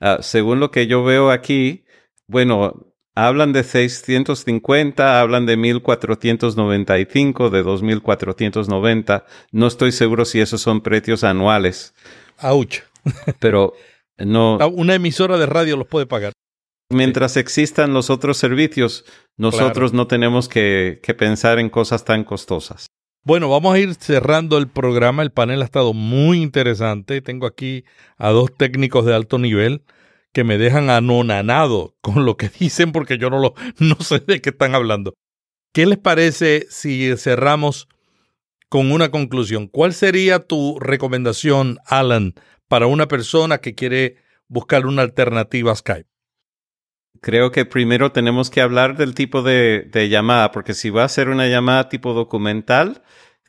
[0.00, 1.84] Ah, según lo que yo veo aquí,
[2.26, 9.26] bueno, hablan de 650, hablan de 1495, de 2490.
[9.52, 11.94] No estoy seguro si esos son precios anuales.
[12.38, 12.82] ¡Auch!
[13.38, 13.74] Pero
[14.18, 14.58] no.
[14.60, 16.32] Ah, una emisora de radio los puede pagar.
[16.90, 19.04] Mientras existan los otros servicios,
[19.36, 22.88] nosotros no tenemos que pensar en cosas tan costosas.
[23.26, 25.22] Bueno, vamos a ir cerrando el programa.
[25.22, 27.22] El panel ha estado muy interesante.
[27.22, 27.84] Tengo aquí
[28.18, 29.82] a dos técnicos de alto nivel
[30.34, 34.42] que me dejan anonanado con lo que dicen porque yo no, lo, no sé de
[34.42, 35.14] qué están hablando.
[35.72, 37.88] ¿Qué les parece si cerramos
[38.68, 39.68] con una conclusión?
[39.68, 42.34] ¿Cuál sería tu recomendación, Alan,
[42.68, 44.18] para una persona que quiere
[44.48, 46.13] buscar una alternativa a Skype?
[47.20, 51.28] Creo que primero tenemos que hablar del tipo de, llamada, porque si va a ser
[51.28, 53.02] una llamada tipo documental,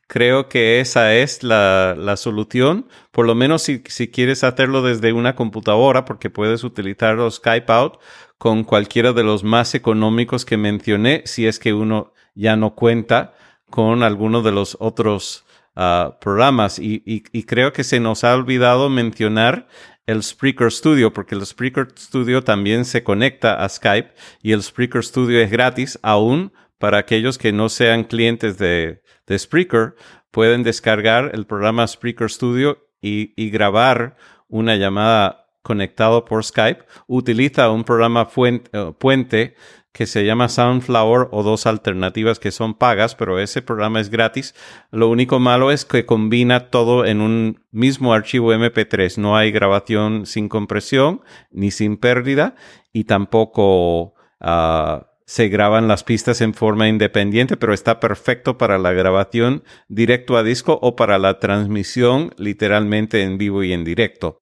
[0.07, 2.87] creo que esa es la, solución.
[3.11, 7.99] Por lo menos si, quieres hacerlo desde una computadora, porque puedes utilizar los Skype Out
[8.37, 13.33] con cualquiera de los más económicos que mencioné, si es que uno ya no cuenta
[13.69, 15.45] con alguno de los otros
[15.75, 16.79] ah, programas.
[16.79, 19.67] y, creo que se nos ha olvidado mencionar
[20.05, 25.03] el Spreaker Studio, porque el Spreaker Studio también se conecta a Skype y el Spreaker
[25.03, 29.95] Studio es gratis, aún para aquellos que no sean clientes de, Spreaker,
[30.31, 36.85] pueden descargar el programa Spreaker Studio y, y grabar una llamada conectado por Skype.
[37.07, 39.55] Utiliza un programa eh, puente
[39.95, 44.53] que se llama Soundflower o dos alternativas que son pagas, pero ese programa es gratis.
[44.91, 49.17] Lo único malo es que combina todo en un mismo archivo MP3.
[49.17, 52.55] No hay grabación sin compresión ni sin pérdida
[52.91, 58.91] y tampoco ah, se graban las pistas en forma independiente, pero está perfecto para la
[58.91, 64.39] grabación directo a disco o para la transmisión literalmente en vivo y en directo.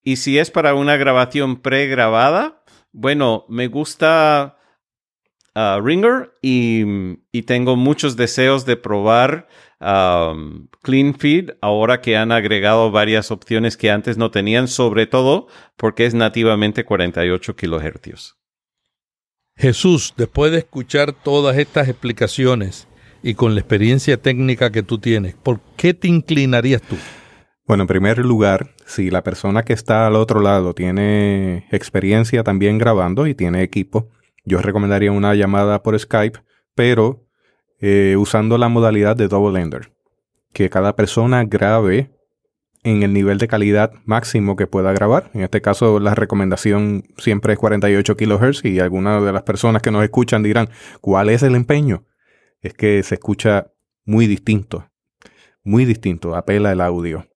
[0.00, 4.58] Y si es para una grabación pregrabada, bueno, me gusta
[5.54, 9.48] Ringer y, tengo muchos deseos de probar
[9.80, 15.48] um, Clean Feed ahora que han agregado varias opciones que antes no tenían, sobre todo
[15.76, 18.38] porque es nativamente 48 kilohercios.
[19.54, 22.88] Jesús, después de escuchar todas estas explicaciones
[23.22, 26.96] y con la experiencia técnica que tú tienes, ¿por qué te inclinarías tú?
[27.66, 32.78] Bueno, en primer lugar, si la persona que está al otro lado tiene experiencia también
[32.78, 34.08] grabando y tiene equipo,
[34.44, 36.40] yo recomendaría una llamada por Skype,
[36.74, 37.24] pero
[37.80, 39.92] eh, usando la modalidad de double ender.
[40.52, 42.10] Que cada persona grabe
[42.84, 45.30] en el nivel de calidad máximo que pueda grabar.
[45.34, 49.90] En este caso, la recomendación siempre es 48 kHz y algunas de las personas que
[49.90, 50.68] nos escuchan dirán,
[51.00, 52.04] ¿cuál es el empeño?
[52.60, 53.72] Es que se escucha
[54.04, 54.88] muy distinto,
[55.62, 57.26] muy distinto, apela el audio.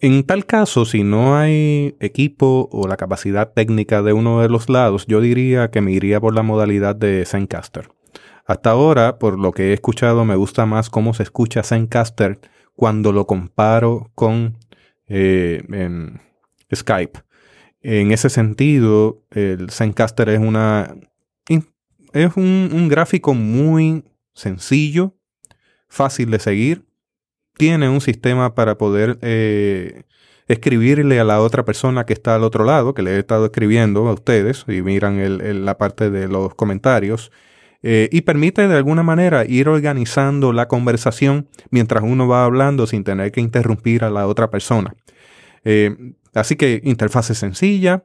[0.00, 4.68] En tal caso, si no hay equipo o la capacidad técnica de uno de los
[4.68, 7.88] lados, yo diría que me iría por la modalidad de Zencaster.
[8.44, 12.38] Hasta ahora, por lo que he escuchado, me gusta más cómo se escucha Zencaster
[12.74, 14.58] cuando lo comparo con
[15.08, 15.62] eh,
[16.74, 17.20] Skype.
[17.80, 20.94] En ese sentido, el Zencaster es una
[22.12, 25.18] es un gráfico muy sencillo,
[25.88, 26.85] fácil de seguir
[27.56, 30.02] tiene un sistema para poder eh,
[30.48, 34.06] escribirle a la otra persona que está al otro lado, que le he estado escribiendo
[34.08, 37.30] a ustedes, y miran la parte de los comentarios.
[37.82, 43.04] eh, y permite de alguna manera ir organizando la conversación mientras uno va hablando sin
[43.04, 44.94] tener que interrumpir a la otra persona.
[45.64, 45.94] Eh,
[46.34, 48.02] así que interfase sencilla,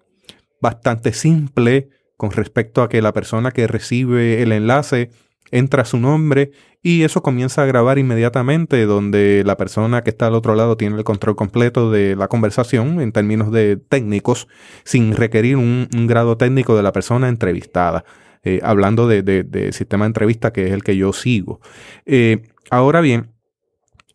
[0.62, 5.10] bastante simple con respecto a que la persona que recibe el enlace
[5.52, 10.36] entra su nombre y eso comienza a grabar inmediatamente donde la persona que está al
[10.36, 14.48] otro lado tiene el control completo de la conversación en términos de técnicos
[14.84, 18.04] sin requerir un, grado técnico de la persona entrevistada.
[18.44, 21.60] Eh, hablando de, sistema de entrevista que es el que yo sigo.
[22.08, 22.42] Eh,
[22.72, 23.34] ahora bien,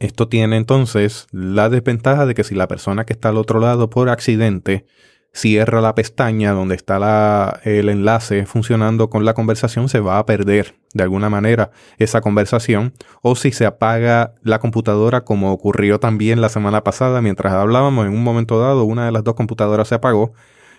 [0.00, 3.88] esto tiene entonces la desventaja de que si la persona que está al otro lado
[3.88, 4.86] por accidente
[5.36, 10.74] cierra la pestaña donde está el enlace funcionando con la conversación, se va a perder
[10.94, 12.94] de alguna manera esa conversación.
[13.22, 18.14] O si se apaga la computadora, como ocurrió también la semana pasada, mientras hablábamos, en
[18.14, 20.32] un momento dado, una de las dos computadoras se apagó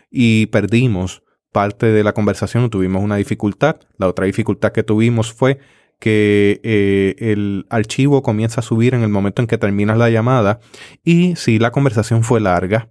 [0.10, 3.78] y perdimos parte de la conversación, tuvimos una dificultad.
[3.98, 5.60] La otra dificultad que tuvimos fue
[6.00, 10.60] que eh, el archivo comienza a subir en el momento en que terminas la llamada
[11.04, 12.90] y si la conversación fue larga,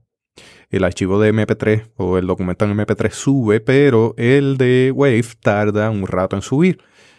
[0.71, 5.91] el archivo de MP3 o el documento en MP3 sube, pero el de Wave tarda
[5.91, 6.79] un rato en subir.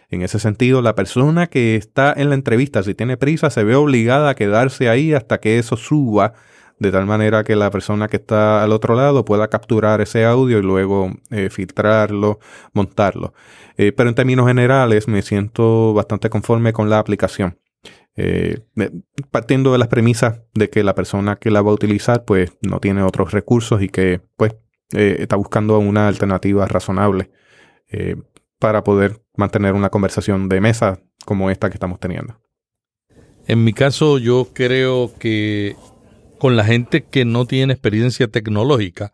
[0.09, 3.75] En ese sentido, la persona que está en la entrevista, si tiene prisa, se ve
[3.75, 6.33] obligada a quedarse ahí hasta que eso suba,
[6.79, 10.59] de tal manera que la persona que está al otro lado pueda capturar ese audio
[10.59, 12.39] y luego eh, filtrarlo,
[12.71, 13.33] montarlo.
[13.77, 17.57] Eh, pero en términos generales me siento bastante conforme con la aplicación.
[18.19, 18.61] Eh,
[19.29, 22.79] partiendo de las premisas de que la persona que la va a utilizar pues no
[22.79, 24.55] tiene otros recursos y que pues
[24.93, 27.29] eh, está buscando una alternativa razonable
[27.91, 28.15] eh,
[28.57, 32.41] para poder mantener una conversación de mesa como esta que estamos teniendo.
[33.45, 35.75] En mi caso yo creo que
[36.39, 39.13] con la gente que no tiene experiencia tecnológica,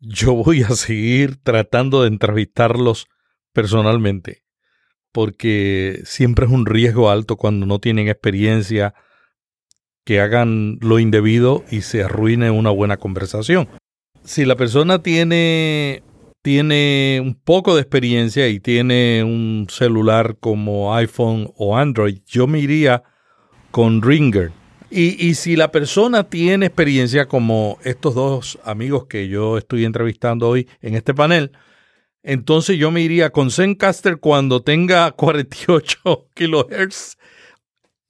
[0.00, 3.06] yo voy a seguir tratando de entrevistarlos
[3.52, 4.47] personalmente
[5.12, 8.94] porque siempre es un riesgo alto cuando no tienen experiencia
[10.04, 13.68] que hagan lo indebido y se arruine una buena conversación.
[14.24, 16.02] Si la persona tiene,
[16.42, 22.58] tiene un poco de experiencia y tiene un celular como iPhone o Android, yo me
[22.58, 23.02] iría
[23.70, 24.50] con Ringer.
[24.90, 30.48] Y, y si la persona tiene experiencia como estos dos amigos que yo estoy entrevistando
[30.48, 31.52] hoy en este panel,
[32.22, 37.18] entonces yo me iría con Zencaster cuando tenga 48 kHz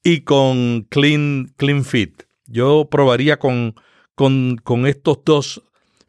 [0.03, 2.23] y con Clean, Clean Fit.
[2.47, 3.75] Yo probaría con,
[4.15, 5.63] con, con estos dos,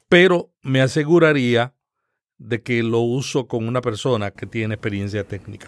[0.08, 1.74] pero me aseguraría
[2.38, 5.68] de que lo uso con una persona que tiene experiencia técnica.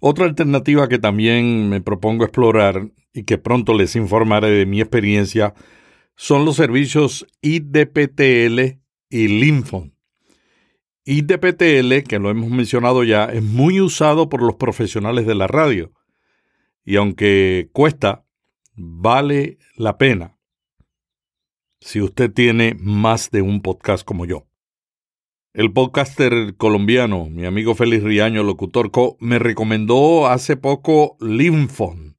[0.00, 5.54] Otra alternativa que también me propongo explorar y que pronto les informaré de mi experiencia
[6.16, 9.93] son los servicios IDPTL y Linfon.
[11.06, 15.92] IDPTL, que lo hemos mencionado ya, es muy usado por los profesionales de la radio.
[16.84, 18.24] Y aunque cuesta,
[18.74, 20.38] vale la pena
[21.80, 24.46] si usted tiene más de un podcast como yo.
[25.52, 32.16] El podcaster colombiano, mi amigo Félix Riaño, locutor co, me recomendó hace poco Linfon.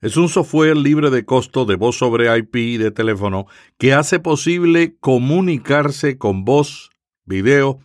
[0.00, 3.46] Es un software libre de costo de voz sobre IP y de teléfono
[3.78, 6.90] que hace posible comunicarse con voz,
[7.24, 7.78] video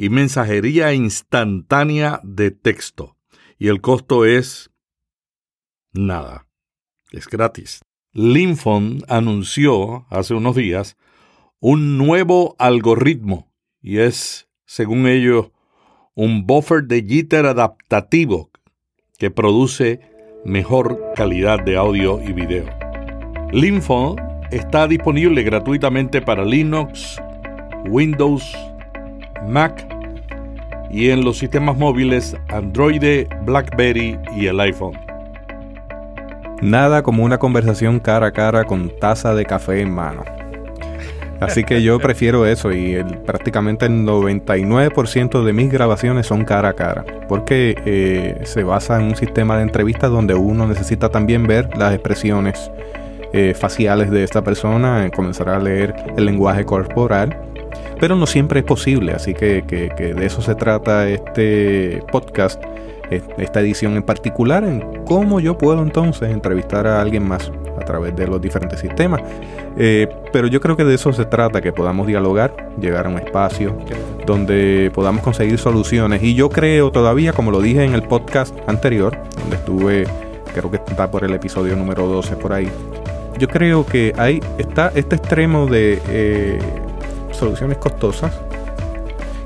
[0.00, 3.18] y mensajería instantánea de texto.
[3.58, 4.70] Y el costo es
[5.92, 6.46] nada.
[7.12, 7.82] Es gratis.
[8.14, 10.96] Linfon anunció hace unos días
[11.58, 15.50] un nuevo algoritmo y es, según ellos,
[16.14, 18.50] un buffer de jitter adaptativo
[19.18, 20.00] que produce
[20.46, 22.64] mejor calidad de audio y video.
[23.52, 24.16] Linfon
[24.50, 27.20] está disponible gratuitamente para Linux,
[27.86, 28.50] Windows,
[29.46, 29.86] Mac
[30.90, 34.98] y en los sistemas móviles Android, BlackBerry y el iPhone.
[36.60, 40.24] Nada como una conversación cara a cara con taza de café en mano.
[41.40, 46.72] Así que yo prefiero eso y prácticamente el 99% de mis grabaciones son cara a
[46.74, 51.70] cara, porque eh, se basa en un sistema de entrevistas donde uno necesita también ver
[51.78, 52.70] las expresiones
[53.32, 57.49] eh, faciales de esta persona, comenzar a leer el lenguaje corporal
[58.00, 62.60] pero no siempre es posible, así que, de eso se trata este podcast,
[63.10, 68.16] esta edición en particular, en cómo yo puedo entonces entrevistar a alguien más a través
[68.16, 69.20] de los diferentes sistemas.
[69.76, 73.18] Eh, pero yo creo que de eso se trata, que podamos dialogar, llegar a un
[73.18, 73.76] espacio
[74.26, 76.22] donde podamos conseguir soluciones.
[76.22, 80.04] Y yo creo todavía, como lo dije en el podcast anterior, donde estuve,
[80.54, 82.70] creo que está por el episodio número 12 por ahí,
[83.38, 86.00] yo creo que hay, está este extremo de...
[86.08, 86.58] Eh,
[87.40, 88.32] soluciones costosas.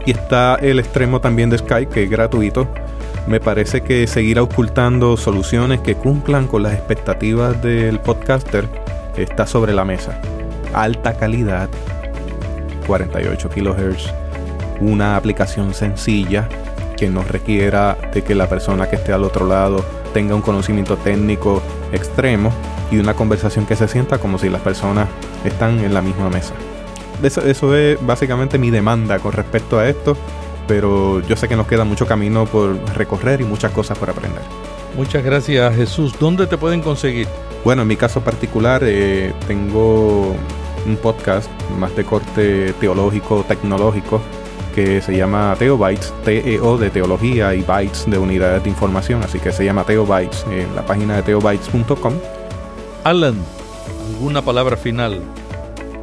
[0.05, 2.69] Y está el extremo también de Skype, que es gratuito,
[3.27, 8.69] me parece que seguir ocultando soluciones que cumplan con las expectativas del podcaster
[9.17, 10.21] está sobre la mesa.
[10.75, 11.71] Alta calidad,
[12.87, 14.13] 48 kHz,
[14.81, 16.49] una aplicación sencilla
[16.99, 20.99] que no requiera de que la persona que esté al otro lado tenga un conocimiento
[20.99, 21.63] técnico
[21.93, 22.53] extremo
[22.91, 25.09] y una conversación que se sienta como si las personas
[25.47, 26.53] están en la misma mesa.
[27.23, 30.17] Eso, eso es básicamente mi demanda con respecto a esto
[30.67, 34.43] pero yo sé que nos queda mucho camino por recorrer y muchas cosas por aprender.
[34.97, 36.15] Muchas gracias Jesús.
[36.19, 37.27] ¿Dónde te pueden conseguir?
[37.65, 40.35] Bueno, en mi caso particular eh, tengo
[40.87, 44.21] un podcast más de corte teológico, tecnológico,
[44.75, 49.53] que se llama Teobytes, T-E-O de teología y bytes de unidades de información, así que
[49.53, 52.15] se llama Teobytes en la página de teobytes.com.
[53.05, 53.37] Alan,
[54.15, 55.23] ¿alguna palabra final?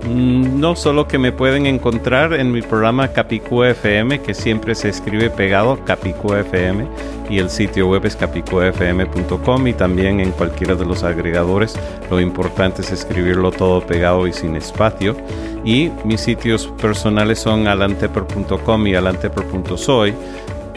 [0.08, 4.90] Mm, no solo que me pueden encontrar en mi programa Capicú FM, que siempre se
[4.90, 6.88] escribe pegado Capicú FM,
[7.30, 11.80] y el sitio web es capicufm.com y también en cualquiera de los agregadores.
[12.10, 15.16] Lo importante es escribirlo todo pegado y sin espacio.
[15.64, 20.14] Y mis sitios personales son alanteper.com y alanteper.soy,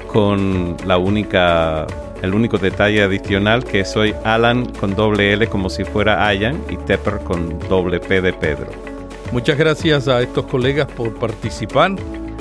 [0.06, 1.86] con la única
[2.22, 6.76] el único detalle adicional que soy Alan con doble L como si fuera Ayan y
[6.76, 8.93] Tepper con doble P de Pedro.
[9.32, 11.92] Muchas gracias a estos colegas por participar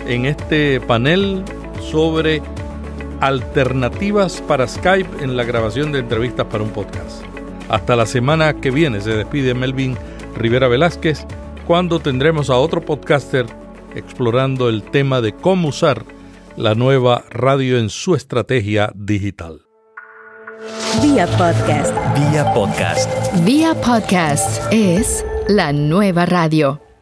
[0.07, 1.43] en este panel
[1.81, 2.41] sobre
[3.21, 7.23] alternativas para Skype en la grabación de entrevistas para un podcast.
[7.69, 9.97] Hasta la semana que viene se despide Melvin
[10.35, 11.25] Rivera Velázquez
[11.65, 13.45] cuando tendremos a otro podcaster
[13.95, 16.03] explorando el tema de cómo usar
[16.57, 19.61] la nueva radio en su estrategia digital.
[21.01, 21.93] Vía podcast.
[22.15, 23.09] Vía podcast.
[23.43, 26.92] Vía podcast es la nueva radio.